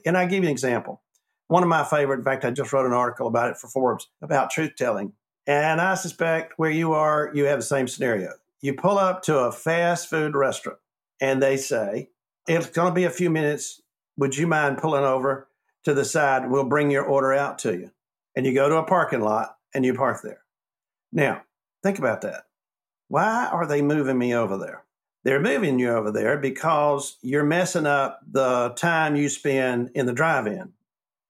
And 0.05 0.17
I 0.17 0.25
give 0.25 0.43
you 0.43 0.49
an 0.49 0.51
example. 0.51 1.01
One 1.47 1.63
of 1.63 1.69
my 1.69 1.83
favorite, 1.83 2.19
in 2.19 2.23
fact, 2.23 2.45
I 2.45 2.51
just 2.51 2.71
wrote 2.71 2.85
an 2.85 2.93
article 2.93 3.27
about 3.27 3.49
it 3.49 3.57
for 3.57 3.67
Forbes 3.67 4.07
about 4.21 4.51
truth 4.51 4.71
telling. 4.77 5.13
And 5.47 5.81
I 5.81 5.95
suspect 5.95 6.53
where 6.57 6.71
you 6.71 6.93
are, 6.93 7.31
you 7.33 7.45
have 7.45 7.59
the 7.59 7.65
same 7.65 7.87
scenario. 7.87 8.31
You 8.61 8.73
pull 8.75 8.97
up 8.97 9.23
to 9.23 9.39
a 9.39 9.51
fast 9.51 10.09
food 10.09 10.35
restaurant 10.35 10.79
and 11.19 11.41
they 11.41 11.57
say, 11.57 12.09
It's 12.47 12.69
going 12.69 12.89
to 12.89 12.95
be 12.95 13.05
a 13.05 13.09
few 13.09 13.29
minutes. 13.29 13.81
Would 14.17 14.37
you 14.37 14.47
mind 14.47 14.77
pulling 14.77 15.03
over 15.03 15.47
to 15.83 15.93
the 15.93 16.05
side? 16.05 16.49
We'll 16.49 16.63
bring 16.63 16.91
your 16.91 17.03
order 17.03 17.33
out 17.33 17.59
to 17.59 17.73
you. 17.73 17.91
And 18.35 18.45
you 18.45 18.53
go 18.53 18.69
to 18.69 18.77
a 18.77 18.83
parking 18.83 19.21
lot 19.21 19.57
and 19.73 19.83
you 19.83 19.93
park 19.93 20.21
there. 20.23 20.41
Now, 21.11 21.41
think 21.83 21.99
about 21.99 22.21
that. 22.21 22.43
Why 23.07 23.47
are 23.47 23.65
they 23.65 23.81
moving 23.81 24.17
me 24.17 24.33
over 24.33 24.57
there? 24.57 24.83
They're 25.23 25.41
moving 25.41 25.77
you 25.77 25.89
over 25.89 26.11
there 26.11 26.37
because 26.37 27.17
you're 27.21 27.43
messing 27.43 27.85
up 27.85 28.19
the 28.29 28.69
time 28.69 29.15
you 29.15 29.29
spend 29.29 29.91
in 29.93 30.05
the 30.05 30.13
drive 30.13 30.47
in 30.47 30.73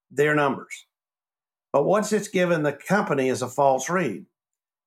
their 0.09 0.33
numbers. 0.33 0.85
But 1.73 1.83
what's 1.83 2.13
it's 2.13 2.27
given 2.27 2.63
the 2.63 2.73
company 2.73 3.29
is 3.29 3.41
a 3.41 3.47
false 3.47 3.89
read. 3.89 4.25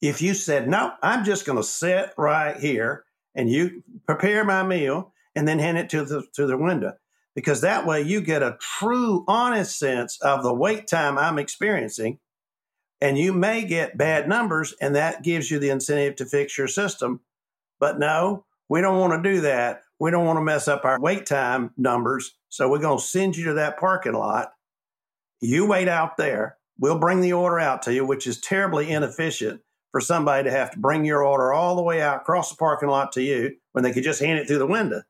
If 0.01 0.21
you 0.21 0.35
said, 0.35 0.69
no, 0.69 0.93
I'm 1.03 1.25
just 1.25 1.47
going 1.47 1.59
to 1.59 1.65
sit 1.65 2.13
right 2.19 2.57
here 2.57 3.05
and 3.35 3.51
you 3.51 3.83
prepare 4.07 4.45
my 4.45 4.63
meal 4.63 5.13
and 5.35 5.49
then 5.49 5.59
hand 5.59 5.79
it 5.79 5.89
to 5.91 6.05
the, 6.05 6.25
to 6.35 6.47
the 6.47 6.57
window, 6.57 6.95
because 7.35 7.63
that 7.63 7.87
way 7.87 8.03
you 8.03 8.21
get 8.21 8.43
a 8.43 8.57
true, 8.61 9.25
honest 9.27 9.79
sense 9.79 10.19
of 10.21 10.43
the 10.43 10.55
wait 10.55 10.87
time 10.87 11.19
I'm 11.19 11.39
experiencing. 11.39 12.19
And 13.01 13.19
you 13.19 13.33
may 13.33 13.65
get 13.65 13.99
bad 13.99 14.29
numbers, 14.29 14.75
and 14.81 14.95
that 14.95 15.23
gives 15.23 15.51
you 15.51 15.59
the 15.59 15.71
incentive 15.71 16.17
to 16.17 16.27
fix 16.27 16.57
your 16.57 16.69
system. 16.69 17.21
But 17.81 17.99
no, 17.99 18.45
we 18.69 18.81
don't 18.81 18.99
want 18.99 19.23
to 19.23 19.31
do 19.31 19.43
that. 19.43 19.83
We 20.01 20.11
don't 20.11 20.27
want 20.27 20.39
to 20.39 20.43
mess 20.43 20.69
up 20.69 20.85
our 20.85 21.01
wait 21.01 21.27
time 21.27 21.71
numbers. 21.77 22.35
So 22.49 22.69
we're 22.69 22.79
going 22.79 22.99
to 22.99 23.05
send 23.05 23.37
you 23.37 23.47
to 23.47 23.55
that 23.55 23.79
parking 23.79 24.15
lot 24.15 24.53
you 25.45 25.67
wait 25.67 25.89
out 25.89 26.17
there. 26.17 26.57
We'll 26.79 26.99
bring 26.99 27.21
the 27.21 27.35
order 27.35 27.61
out 27.61 27.83
to 27.83 27.95
you, 27.95 28.05
which 28.05 28.27
is 28.27 28.41
terribly 28.41 28.91
inefficient 28.91 29.61
for 29.93 30.01
somebody 30.01 30.45
to 30.45 30.51
have 30.51 30.73
to 30.73 30.79
bring 30.79 31.05
your 31.05 31.25
order 31.25 31.53
all 31.53 31.77
the 31.77 31.83
way 31.83 32.01
out 32.03 32.23
across 32.23 32.51
the 32.51 32.57
parking 32.57 32.89
lot 32.89 33.13
to 33.13 33.23
you 33.23 33.57
when 33.73 33.85
they 33.85 33.93
could 33.93 34.03
just 34.03 34.21
hand 34.21 34.39
it 34.39 34.49
through 34.49 34.59
the 34.59 34.67
window. 34.67 35.03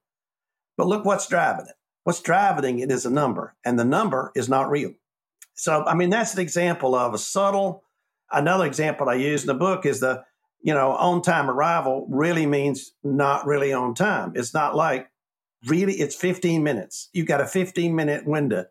But 0.77 0.89
look 0.89 1.05
what's 1.05 1.29
driving 1.29 1.67
it. 1.67 1.75
What's 2.03 2.21
driving 2.21 2.81
it 2.81 2.91
is 2.91 3.07
a 3.07 3.11
number, 3.11 3.55
and 3.65 3.79
the 3.79 3.85
number 3.85 4.31
is 4.35 4.49
not 4.49 4.71
real. 4.71 4.93
So, 5.55 5.85
I 5.87 5.95
mean, 5.95 6.11
that's 6.11 6.35
an 6.35 6.41
example 6.41 6.95
of 6.95 7.15
a 7.15 7.19
subtle. 7.19 7.85
Another 8.31 8.67
example 8.67 9.09
I 9.09 9.15
use 9.15 9.43
in 9.43 9.47
the 9.47 9.55
book 9.55 9.87
is 9.87 10.01
the, 10.01 10.25
you 10.65 10.73
know, 10.73 10.93
on 10.93 11.21
time 11.21 11.51
arrival 11.51 12.07
really 12.09 12.47
means 12.47 12.95
not 13.05 13.47
really 13.47 13.75
on 13.75 13.95
time. 13.95 14.33
It's 14.35 14.55
not 14.55 14.75
like 14.75 15.11
really, 15.67 15.93
it's 15.93 16.17
15 16.17 16.63
minutes. 16.63 17.11
You've 17.13 17.27
got 17.27 17.43
a 17.43 17.47
15 17.47 17.95
minute 17.95 18.27
window 18.27 18.65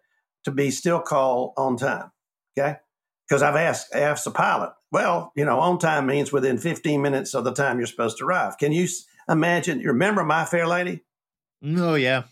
to 0.44 0.52
be 0.52 0.72
still 0.72 1.00
called 1.00 1.54
on 1.56 1.78
time. 1.78 2.12
Okay. 2.58 2.78
Because 3.30 3.44
I've 3.44 3.56
asked, 3.56 3.94
asked 3.94 4.26
the 4.26 4.32
pilot, 4.32 4.74
well, 4.92 5.32
you 5.36 5.46
know, 5.46 5.60
on 5.60 5.78
time 5.78 6.08
means 6.08 6.32
within 6.32 6.58
15 6.58 7.00
minutes 7.00 7.36
of 7.36 7.44
the 7.44 7.54
time 7.54 7.78
you're 7.78 7.86
supposed 7.86 8.18
to 8.18 8.26
arrive. 8.26 8.58
Can 8.58 8.72
you 8.72 8.88
imagine? 9.30 9.80
You 9.80 9.90
remember 9.90 10.24
My 10.24 10.46
Fair 10.46 10.68
Lady? 10.68 11.04
Oh, 11.64 11.94
yeah. 11.94 12.24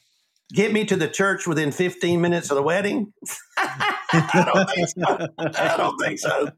Get 0.52 0.74
me 0.74 0.86
to 0.86 0.96
the 0.96 1.08
church 1.08 1.46
within 1.46 1.72
15 1.72 2.20
minutes 2.20 2.50
of 2.50 2.56
the 2.56 2.64
wedding? 2.64 3.14
I 3.58 4.52
don't 4.54 4.70
think 4.72 4.90
so. 4.90 5.28
I 5.38 5.78
don't 5.78 5.98
think 6.00 6.20
so. 6.20 6.52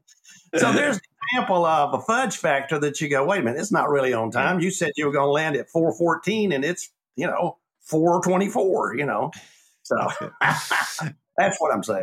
So 0.56 0.72
there's 0.72 1.00
example 1.30 1.64
of 1.64 1.94
a 1.94 2.00
fudge 2.00 2.36
factor 2.36 2.78
that 2.80 3.00
you 3.00 3.08
go, 3.08 3.24
wait 3.24 3.40
a 3.40 3.42
minute, 3.42 3.60
it's 3.60 3.72
not 3.72 3.88
really 3.88 4.12
on 4.12 4.30
time. 4.30 4.60
You 4.60 4.70
said 4.70 4.92
you 4.96 5.06
were 5.06 5.12
going 5.12 5.26
to 5.26 5.30
land 5.32 5.56
at 5.56 5.68
414 5.70 6.52
and 6.52 6.64
it's, 6.64 6.90
you 7.16 7.26
know, 7.26 7.58
424, 7.82 8.96
you 8.96 9.06
know. 9.06 9.30
So 9.82 9.96
That's 11.36 11.60
what 11.60 11.74
I'm 11.74 11.82
saying. 11.82 12.02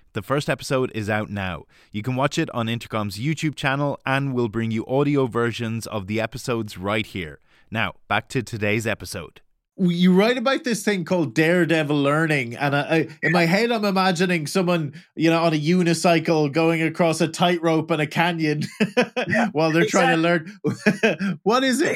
The 0.13 0.21
first 0.21 0.49
episode 0.49 0.91
is 0.93 1.09
out 1.09 1.29
now. 1.29 1.63
You 1.93 2.01
can 2.03 2.17
watch 2.17 2.37
it 2.37 2.49
on 2.49 2.67
Intercom's 2.67 3.17
YouTube 3.17 3.55
channel, 3.55 3.97
and 4.05 4.33
we'll 4.33 4.49
bring 4.49 4.69
you 4.69 4.85
audio 4.85 5.25
versions 5.25 5.87
of 5.87 6.07
the 6.07 6.19
episodes 6.19 6.77
right 6.77 7.05
here. 7.05 7.39
Now, 7.71 7.93
back 8.09 8.27
to 8.29 8.43
today's 8.43 8.85
episode. 8.85 9.39
You 9.77 10.13
write 10.13 10.37
about 10.37 10.65
this 10.65 10.83
thing 10.83 11.05
called 11.05 11.33
daredevil 11.33 11.95
learning, 11.95 12.57
and 12.57 12.75
I, 12.75 12.81
I, 12.81 13.07
in 13.23 13.31
my 13.31 13.45
head, 13.45 13.71
I'm 13.71 13.85
imagining 13.85 14.47
someone, 14.47 15.01
you 15.15 15.29
know, 15.29 15.41
on 15.41 15.53
a 15.53 15.59
unicycle 15.59 16.51
going 16.51 16.81
across 16.81 17.21
a 17.21 17.29
tightrope 17.29 17.89
in 17.89 18.01
a 18.01 18.07
canyon 18.07 18.63
while 19.53 19.71
they're 19.71 19.85
trying 19.85 20.17
to 20.17 20.21
learn. 20.21 21.39
what 21.43 21.63
is 21.63 21.79
it? 21.79 21.95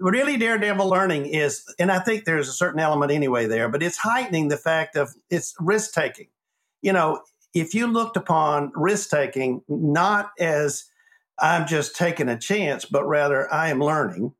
really 0.00 0.36
daredevil 0.36 0.88
learning 0.88 1.26
is 1.26 1.62
and 1.78 1.92
i 1.92 2.00
think 2.00 2.24
there's 2.24 2.48
a 2.48 2.52
certain 2.52 2.80
element 2.80 3.12
anyway 3.12 3.46
there 3.46 3.68
but 3.68 3.84
it's 3.84 3.96
heightening 3.96 4.48
the 4.48 4.56
fact 4.56 4.96
of 4.96 5.14
it's 5.30 5.54
risk 5.60 5.92
taking 5.92 6.26
you 6.80 6.92
know 6.92 7.20
if 7.54 7.74
you 7.74 7.86
looked 7.86 8.16
upon 8.16 8.72
risk 8.74 9.10
taking 9.10 9.62
not 9.68 10.30
as 10.38 10.84
I'm 11.38 11.66
just 11.66 11.96
taking 11.96 12.28
a 12.28 12.38
chance, 12.38 12.84
but 12.84 13.06
rather 13.06 13.52
I 13.52 13.68
am 13.68 13.80
learning, 13.80 14.34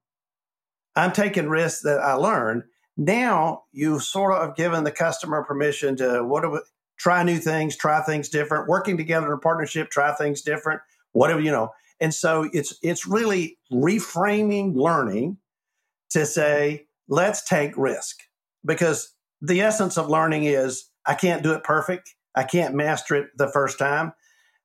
I'm 0.94 1.12
taking 1.12 1.48
risks 1.48 1.82
that 1.82 2.00
I 2.00 2.14
learn. 2.14 2.64
Now 2.96 3.64
you've 3.72 4.02
sort 4.02 4.34
of 4.34 4.56
given 4.56 4.84
the 4.84 4.90
customer 4.92 5.42
permission 5.42 5.96
to 5.96 6.22
what 6.24 6.50
we, 6.50 6.60
try 6.98 7.22
new 7.22 7.38
things, 7.38 7.76
try 7.76 8.00
things 8.02 8.28
different, 8.28 8.68
working 8.68 8.96
together 8.96 9.26
in 9.26 9.32
a 9.32 9.38
partnership, 9.38 9.90
try 9.90 10.14
things 10.14 10.42
different, 10.42 10.80
whatever 11.12 11.40
you 11.40 11.50
know. 11.50 11.70
And 12.00 12.12
so 12.14 12.48
it's 12.52 12.78
it's 12.82 13.06
really 13.06 13.58
reframing 13.72 14.74
learning 14.74 15.38
to 16.10 16.26
say, 16.26 16.86
let's 17.08 17.48
take 17.48 17.76
risk. 17.76 18.20
Because 18.64 19.14
the 19.40 19.60
essence 19.60 19.98
of 19.98 20.08
learning 20.08 20.44
is 20.44 20.88
I 21.06 21.14
can't 21.14 21.42
do 21.42 21.52
it 21.52 21.64
perfect. 21.64 22.14
I 22.34 22.44
can't 22.44 22.74
master 22.74 23.14
it 23.16 23.30
the 23.36 23.48
first 23.48 23.78
time. 23.78 24.12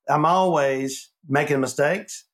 I'm 0.10 0.26
always 0.26 1.10
making 1.28 1.60
mistakes. 1.60 2.26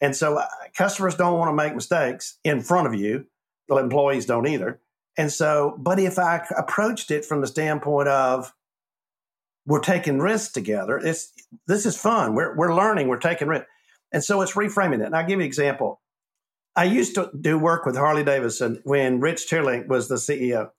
And 0.00 0.14
so 0.14 0.38
uh, 0.38 0.46
customers 0.76 1.14
don't 1.14 1.38
want 1.38 1.50
to 1.50 1.54
make 1.54 1.74
mistakes 1.74 2.38
in 2.44 2.60
front 2.60 2.86
of 2.86 2.94
you. 2.94 3.26
The 3.68 3.76
employees 3.76 4.26
don't 4.26 4.46
either. 4.46 4.80
And 5.16 5.32
so, 5.32 5.76
but 5.78 5.98
if 5.98 6.18
I 6.18 6.44
approached 6.56 7.10
it 7.10 7.24
from 7.24 7.40
the 7.40 7.46
standpoint 7.46 8.08
of 8.08 8.52
we're 9.66 9.80
taking 9.80 10.18
risks 10.18 10.52
together, 10.52 10.98
it's 10.98 11.32
this 11.66 11.86
is 11.86 11.96
fun. 11.96 12.34
We're 12.34 12.54
we're 12.56 12.74
learning. 12.74 13.08
We're 13.08 13.18
taking 13.18 13.48
risks, 13.48 13.66
and 14.12 14.22
so 14.22 14.42
it's 14.42 14.52
reframing 14.52 15.00
it. 15.00 15.06
And 15.06 15.16
I'll 15.16 15.22
give 15.22 15.38
you 15.38 15.44
an 15.44 15.46
example. 15.46 16.00
I 16.76 16.84
used 16.84 17.14
to 17.14 17.30
do 17.40 17.56
work 17.56 17.86
with 17.86 17.96
Harley 17.96 18.24
Davidson 18.24 18.80
when 18.84 19.20
Rich 19.20 19.48
Teerlink 19.48 19.86
was 19.86 20.08
the 20.08 20.16
CEO. 20.16 20.70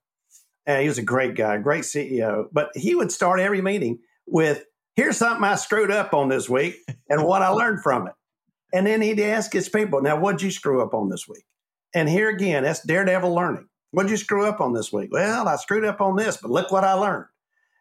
And 0.65 0.81
he 0.81 0.87
was 0.87 0.97
a 0.97 1.03
great 1.03 1.35
guy, 1.35 1.57
great 1.57 1.83
CEO. 1.83 2.47
But 2.51 2.71
he 2.75 2.95
would 2.95 3.11
start 3.11 3.39
every 3.39 3.61
meeting 3.61 3.99
with, 4.25 4.65
here's 4.95 5.17
something 5.17 5.43
I 5.43 5.55
screwed 5.55 5.91
up 5.91 6.13
on 6.13 6.29
this 6.29 6.49
week 6.49 6.77
and 7.09 7.23
what 7.23 7.41
I 7.41 7.49
learned 7.49 7.83
from 7.83 8.07
it. 8.07 8.13
And 8.73 8.87
then 8.87 9.01
he'd 9.01 9.19
ask 9.19 9.53
his 9.53 9.69
people, 9.69 10.01
now, 10.01 10.19
what'd 10.19 10.41
you 10.41 10.51
screw 10.51 10.81
up 10.81 10.93
on 10.93 11.09
this 11.09 11.27
week? 11.27 11.45
And 11.93 12.09
here 12.09 12.29
again, 12.29 12.63
that's 12.63 12.83
daredevil 12.83 13.33
learning. 13.33 13.67
What'd 13.91 14.11
you 14.11 14.17
screw 14.17 14.45
up 14.45 14.59
on 14.59 14.73
this 14.73 14.91
week? 14.91 15.09
Well, 15.11 15.47
I 15.47 15.55
screwed 15.55 15.85
up 15.85 16.01
on 16.01 16.17
this, 16.17 16.37
but 16.37 16.51
look 16.51 16.71
what 16.71 16.83
I 16.83 16.93
learned. 16.93 17.27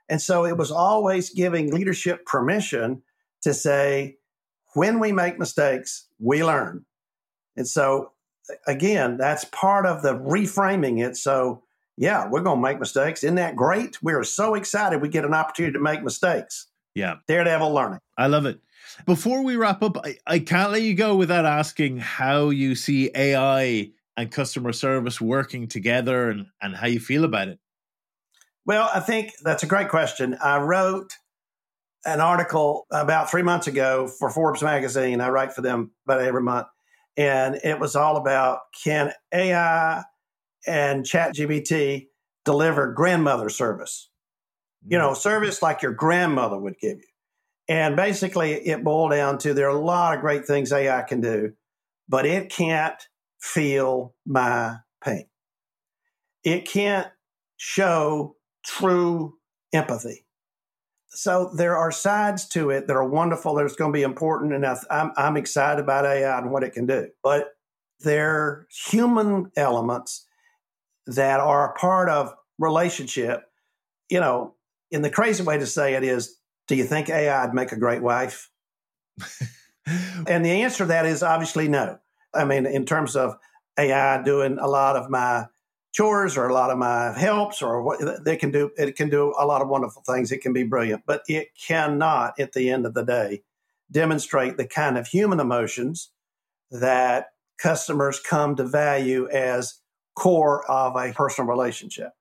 And 0.08 0.20
so 0.20 0.44
it 0.44 0.56
was 0.56 0.70
always 0.70 1.30
giving 1.30 1.72
leadership 1.72 2.26
permission 2.26 3.02
to 3.42 3.54
say, 3.54 4.18
when 4.74 5.00
we 5.00 5.10
make 5.10 5.38
mistakes, 5.38 6.06
we 6.18 6.44
learn. 6.44 6.84
And 7.56 7.66
so, 7.66 8.12
again, 8.66 9.16
that's 9.16 9.44
part 9.46 9.86
of 9.86 10.02
the 10.02 10.14
reframing 10.14 11.04
it. 11.04 11.16
So, 11.16 11.62
yeah, 11.96 12.28
we're 12.28 12.42
going 12.42 12.58
to 12.58 12.62
make 12.62 12.80
mistakes. 12.80 13.22
Isn't 13.22 13.36
that 13.36 13.56
great? 13.56 14.02
We're 14.02 14.24
so 14.24 14.54
excited 14.54 15.00
we 15.00 15.08
get 15.08 15.24
an 15.24 15.34
opportunity 15.34 15.72
to 15.74 15.80
make 15.80 16.02
mistakes. 16.02 16.66
Yeah. 16.94 17.16
Daredevil 17.28 17.72
learning. 17.72 17.98
I 18.16 18.26
love 18.26 18.46
it. 18.46 18.60
Before 19.06 19.42
we 19.42 19.56
wrap 19.56 19.82
up, 19.82 19.96
I, 20.04 20.16
I 20.26 20.38
can't 20.38 20.70
let 20.70 20.82
you 20.82 20.94
go 20.94 21.16
without 21.16 21.46
asking 21.46 21.98
how 21.98 22.50
you 22.50 22.74
see 22.74 23.10
AI 23.14 23.90
and 24.16 24.30
customer 24.30 24.72
service 24.72 25.20
working 25.20 25.66
together 25.66 26.30
and, 26.30 26.46
and 26.62 26.76
how 26.76 26.86
you 26.86 27.00
feel 27.00 27.24
about 27.24 27.48
it. 27.48 27.58
Well, 28.66 28.88
I 28.94 29.00
think 29.00 29.32
that's 29.42 29.62
a 29.62 29.66
great 29.66 29.88
question. 29.88 30.36
I 30.42 30.58
wrote 30.58 31.12
an 32.06 32.20
article 32.20 32.86
about 32.90 33.30
three 33.30 33.42
months 33.42 33.66
ago 33.66 34.06
for 34.06 34.30
Forbes 34.30 34.62
magazine. 34.62 35.20
I 35.20 35.30
write 35.30 35.52
for 35.52 35.62
them 35.62 35.90
about 36.06 36.20
every 36.20 36.42
month. 36.42 36.66
And 37.16 37.56
it 37.62 37.78
was 37.78 37.96
all 37.96 38.16
about 38.16 38.60
can 38.82 39.12
AI 39.32 40.02
and 40.66 41.04
ChatGPT 41.04 42.08
deliver 42.44 42.92
grandmother 42.92 43.48
service? 43.48 44.10
You 44.86 44.98
know, 44.98 45.10
mm-hmm. 45.10 45.18
service 45.18 45.62
like 45.62 45.82
your 45.82 45.92
grandmother 45.92 46.58
would 46.58 46.78
give 46.78 46.98
you. 46.98 47.04
And 47.68 47.96
basically, 47.96 48.52
it 48.52 48.84
boiled 48.84 49.12
down 49.12 49.38
to 49.38 49.54
there 49.54 49.68
are 49.68 49.76
a 49.76 49.80
lot 49.80 50.14
of 50.14 50.20
great 50.20 50.44
things 50.44 50.72
AI 50.72 51.02
can 51.02 51.20
do, 51.20 51.52
but 52.08 52.26
it 52.26 52.50
can't 52.50 53.00
feel 53.40 54.14
my 54.26 54.76
pain. 55.02 55.26
It 56.42 56.68
can't 56.68 57.08
show 57.56 58.36
true 58.66 59.38
empathy. 59.72 60.26
So 61.08 61.50
there 61.56 61.76
are 61.76 61.92
sides 61.92 62.48
to 62.48 62.70
it 62.70 62.86
that 62.86 62.96
are 62.96 63.08
wonderful. 63.08 63.54
That's 63.54 63.76
going 63.76 63.92
to 63.92 63.96
be 63.96 64.02
important, 64.02 64.52
and 64.52 64.66
I'm, 64.90 65.12
I'm 65.16 65.36
excited 65.36 65.80
about 65.82 66.04
AI 66.04 66.38
and 66.38 66.50
what 66.50 66.64
it 66.64 66.72
can 66.72 66.86
do. 66.86 67.08
But 67.22 67.50
there 68.00 68.34
are 68.34 68.66
human 68.90 69.50
elements 69.56 70.23
that 71.06 71.40
are 71.40 71.70
a 71.70 71.78
part 71.78 72.08
of 72.08 72.34
relationship. 72.58 73.44
You 74.08 74.20
know, 74.20 74.54
in 74.90 75.02
the 75.02 75.10
crazy 75.10 75.42
way 75.42 75.58
to 75.58 75.66
say 75.66 75.94
it 75.94 76.04
is, 76.04 76.38
do 76.68 76.74
you 76.74 76.84
think 76.84 77.08
AI 77.10 77.44
would 77.44 77.54
make 77.54 77.72
a 77.72 77.78
great 77.78 78.02
wife? 78.02 78.50
and 80.26 80.44
the 80.44 80.62
answer 80.62 80.78
to 80.78 80.86
that 80.86 81.06
is 81.06 81.22
obviously 81.22 81.68
no. 81.68 81.98
I 82.34 82.44
mean, 82.44 82.66
in 82.66 82.84
terms 82.84 83.16
of 83.16 83.36
AI 83.78 84.22
doing 84.22 84.58
a 84.58 84.66
lot 84.66 84.96
of 84.96 85.10
my 85.10 85.46
chores 85.92 86.36
or 86.36 86.48
a 86.48 86.54
lot 86.54 86.70
of 86.70 86.78
my 86.78 87.16
helps 87.16 87.62
or 87.62 87.82
what 87.82 88.24
they 88.24 88.36
can 88.36 88.50
do, 88.50 88.70
it 88.76 88.96
can 88.96 89.08
do 89.08 89.34
a 89.38 89.46
lot 89.46 89.62
of 89.62 89.68
wonderful 89.68 90.02
things. 90.02 90.32
It 90.32 90.42
can 90.42 90.52
be 90.52 90.64
brilliant, 90.64 91.04
but 91.06 91.22
it 91.28 91.50
cannot, 91.56 92.38
at 92.38 92.52
the 92.52 92.70
end 92.70 92.84
of 92.84 92.94
the 92.94 93.04
day, 93.04 93.42
demonstrate 93.90 94.56
the 94.56 94.66
kind 94.66 94.98
of 94.98 95.06
human 95.06 95.38
emotions 95.38 96.10
that 96.70 97.28
customers 97.58 98.18
come 98.18 98.56
to 98.56 98.64
value 98.64 99.28
as 99.28 99.80
core 100.14 100.68
of 100.70 100.96
a 100.96 101.12
personal 101.12 101.48
relationship. 101.48 102.12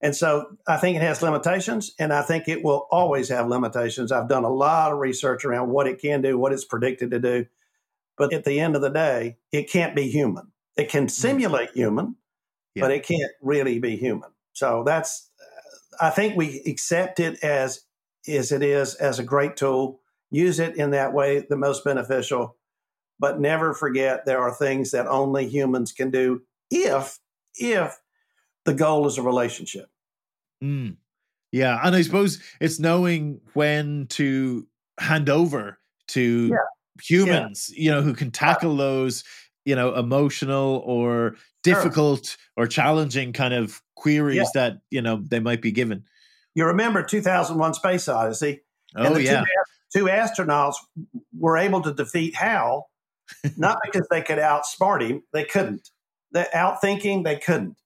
And 0.00 0.14
so 0.14 0.56
I 0.68 0.76
think 0.76 0.96
it 0.96 1.02
has 1.02 1.22
limitations, 1.22 1.94
and 1.98 2.12
I 2.12 2.22
think 2.22 2.48
it 2.48 2.62
will 2.62 2.86
always 2.90 3.30
have 3.30 3.48
limitations. 3.48 4.12
I've 4.12 4.28
done 4.28 4.44
a 4.44 4.52
lot 4.52 4.92
of 4.92 4.98
research 4.98 5.44
around 5.44 5.70
what 5.70 5.86
it 5.86 6.00
can 6.00 6.20
do, 6.20 6.38
what 6.38 6.52
it's 6.52 6.66
predicted 6.66 7.10
to 7.12 7.18
do. 7.18 7.46
But 8.18 8.32
at 8.32 8.44
the 8.44 8.60
end 8.60 8.76
of 8.76 8.82
the 8.82 8.90
day, 8.90 9.38
it 9.52 9.70
can't 9.70 9.96
be 9.96 10.10
human. 10.10 10.52
It 10.76 10.90
can 10.90 11.04
mm-hmm. 11.04 11.08
simulate 11.08 11.70
human, 11.70 12.16
yeah. 12.74 12.82
but 12.82 12.90
it 12.90 13.06
can't 13.06 13.32
really 13.40 13.78
be 13.78 13.96
human. 13.96 14.30
So 14.52 14.84
that's, 14.84 15.30
I 16.00 16.10
think 16.10 16.36
we 16.36 16.62
accept 16.66 17.18
it 17.18 17.42
as, 17.42 17.80
as 18.28 18.52
it 18.52 18.62
is, 18.62 18.94
as 18.96 19.18
a 19.18 19.24
great 19.24 19.56
tool, 19.56 20.00
use 20.30 20.60
it 20.60 20.76
in 20.76 20.90
that 20.90 21.14
way, 21.14 21.46
the 21.48 21.56
most 21.56 21.84
beneficial, 21.84 22.56
but 23.18 23.40
never 23.40 23.72
forget 23.72 24.26
there 24.26 24.40
are 24.40 24.52
things 24.52 24.90
that 24.90 25.06
only 25.06 25.48
humans 25.48 25.92
can 25.92 26.10
do 26.10 26.42
if 26.70 27.18
if 27.56 27.96
the 28.64 28.74
goal 28.74 29.06
is 29.06 29.18
a 29.18 29.22
relationship. 29.22 29.88
Mm. 30.62 30.96
Yeah. 31.52 31.80
And 31.82 31.94
I 31.94 32.02
suppose 32.02 32.42
it's 32.60 32.78
knowing 32.78 33.40
when 33.54 34.06
to 34.10 34.66
hand 34.98 35.30
over 35.30 35.78
to 36.08 36.48
yeah. 36.48 36.56
humans, 37.02 37.70
yeah. 37.72 37.84
you 37.84 37.90
know, 37.90 38.02
who 38.02 38.14
can 38.14 38.30
tackle 38.30 38.76
those, 38.76 39.24
you 39.64 39.74
know, 39.74 39.94
emotional 39.94 40.82
or 40.84 41.36
difficult 41.62 42.26
sure. 42.26 42.64
or 42.64 42.66
challenging 42.66 43.32
kind 43.32 43.54
of 43.54 43.80
queries 43.94 44.36
yeah. 44.36 44.44
that, 44.54 44.78
you 44.90 45.00
know, 45.00 45.22
they 45.26 45.40
might 45.40 45.62
be 45.62 45.72
given. 45.72 46.04
You 46.54 46.66
remember 46.66 47.02
2001 47.02 47.74
Space 47.74 48.08
Odyssey? 48.08 48.62
Oh, 48.94 49.16
yeah. 49.16 49.44
Two, 49.92 50.00
two 50.00 50.04
astronauts 50.06 50.76
were 51.38 51.56
able 51.56 51.82
to 51.82 51.92
defeat 51.92 52.34
Hal, 52.34 52.88
not 53.56 53.78
because 53.84 54.06
they 54.10 54.22
could 54.22 54.38
outsmart 54.38 55.06
him, 55.06 55.22
they 55.32 55.44
couldn't 55.44 55.90
the 56.36 56.48
outthinking, 56.54 57.24
they 57.24 57.36
couldn't, 57.36 57.76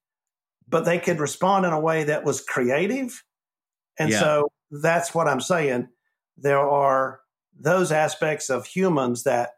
but 0.69 0.85
they 0.85 0.99
could 0.99 1.21
respond 1.21 1.65
in 1.65 1.73
a 1.73 1.79
way 1.79 2.05
that 2.05 2.25
was 2.25 2.41
creative. 2.41 3.23
And 3.97 4.11
yeah. 4.11 4.19
so 4.19 4.53
that's 4.73 5.15
what 5.15 5.29
I'm 5.29 5.41
saying. 5.41 5.89
There 6.37 6.59
are 6.59 7.21
those 7.59 7.93
aspects 7.93 8.51
of 8.51 8.67
humans 8.67 9.23
that 9.23 9.51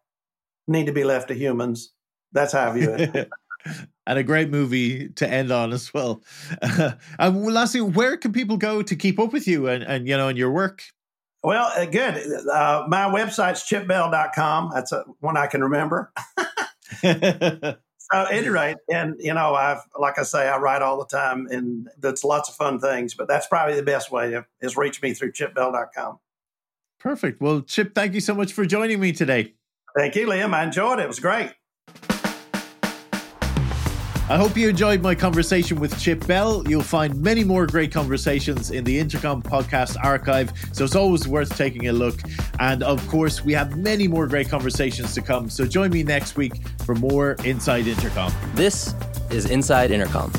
need 0.68 0.86
to 0.86 0.92
be 0.92 1.04
left 1.04 1.28
to 1.28 1.34
humans. 1.34 1.92
That's 2.32 2.52
how 2.52 2.68
I 2.68 2.72
view 2.72 2.90
it. 2.92 3.30
and 4.06 4.18
a 4.18 4.22
great 4.22 4.50
movie 4.50 5.08
to 5.08 5.26
end 5.26 5.50
on 5.50 5.72
as 5.72 5.92
well. 5.94 6.22
Uh, 6.62 6.92
and 7.18 7.44
lastly, 7.46 7.80
where 7.80 8.16
can 8.16 8.32
people 8.32 8.56
go 8.56 8.82
to 8.82 8.96
keep 8.96 9.18
up 9.18 9.32
with 9.32 9.48
you 9.48 9.68
and, 9.68 9.82
and 9.82 10.06
you 10.06 10.16
know, 10.16 10.28
and 10.28 10.36
your 10.36 10.50
work? 10.50 10.82
Well, 11.42 11.70
uh, 11.74 11.86
good. 11.86 12.16
Uh, 12.46 12.84
my 12.88 13.04
website's 13.04 13.62
chipbell.com. 13.68 14.70
That's 14.74 14.92
a, 14.92 15.04
one 15.20 15.36
I 15.36 15.46
can 15.46 15.62
remember. 15.62 16.12
uh, 18.12 18.26
any 18.30 18.48
rate, 18.48 18.76
and 18.92 19.16
you 19.18 19.34
know, 19.34 19.54
I've 19.54 19.80
like 19.98 20.18
I 20.18 20.22
say, 20.22 20.48
I 20.48 20.58
write 20.58 20.82
all 20.82 20.98
the 20.98 21.06
time, 21.06 21.46
and 21.50 21.88
that's 21.98 22.24
lots 22.24 22.48
of 22.48 22.54
fun 22.54 22.78
things. 22.78 23.14
But 23.14 23.28
that's 23.28 23.46
probably 23.46 23.74
the 23.74 23.82
best 23.82 24.10
way 24.10 24.30
to, 24.30 24.46
is 24.60 24.76
reach 24.76 25.02
me 25.02 25.14
through 25.14 25.32
chipbell.com. 25.32 26.18
Perfect. 27.00 27.40
Well, 27.40 27.62
Chip, 27.62 27.94
thank 27.94 28.14
you 28.14 28.20
so 28.20 28.34
much 28.34 28.52
for 28.52 28.64
joining 28.64 29.00
me 29.00 29.12
today. 29.12 29.54
Thank 29.96 30.14
you, 30.14 30.26
Liam. 30.26 30.54
I 30.54 30.62
enjoyed 30.62 30.98
it. 30.98 31.02
It 31.02 31.08
was 31.08 31.20
great. 31.20 31.52
I 34.32 34.38
hope 34.38 34.56
you 34.56 34.70
enjoyed 34.70 35.02
my 35.02 35.14
conversation 35.14 35.78
with 35.78 36.00
Chip 36.00 36.26
Bell. 36.26 36.66
You'll 36.66 36.82
find 36.82 37.20
many 37.20 37.44
more 37.44 37.66
great 37.66 37.92
conversations 37.92 38.70
in 38.70 38.82
the 38.82 38.98
Intercom 38.98 39.42
podcast 39.42 40.02
archive, 40.02 40.54
so 40.72 40.84
it's 40.84 40.96
always 40.96 41.28
worth 41.28 41.54
taking 41.54 41.88
a 41.88 41.92
look. 41.92 42.18
And 42.58 42.82
of 42.82 43.06
course, 43.08 43.44
we 43.44 43.52
have 43.52 43.76
many 43.76 44.08
more 44.08 44.26
great 44.26 44.48
conversations 44.48 45.12
to 45.16 45.20
come. 45.20 45.50
So 45.50 45.66
join 45.66 45.90
me 45.90 46.02
next 46.02 46.38
week 46.38 46.66
for 46.86 46.94
more 46.94 47.32
Inside 47.44 47.86
Intercom. 47.86 48.32
This 48.54 48.94
is 49.28 49.50
Inside 49.50 49.90
Intercom. 49.90 50.32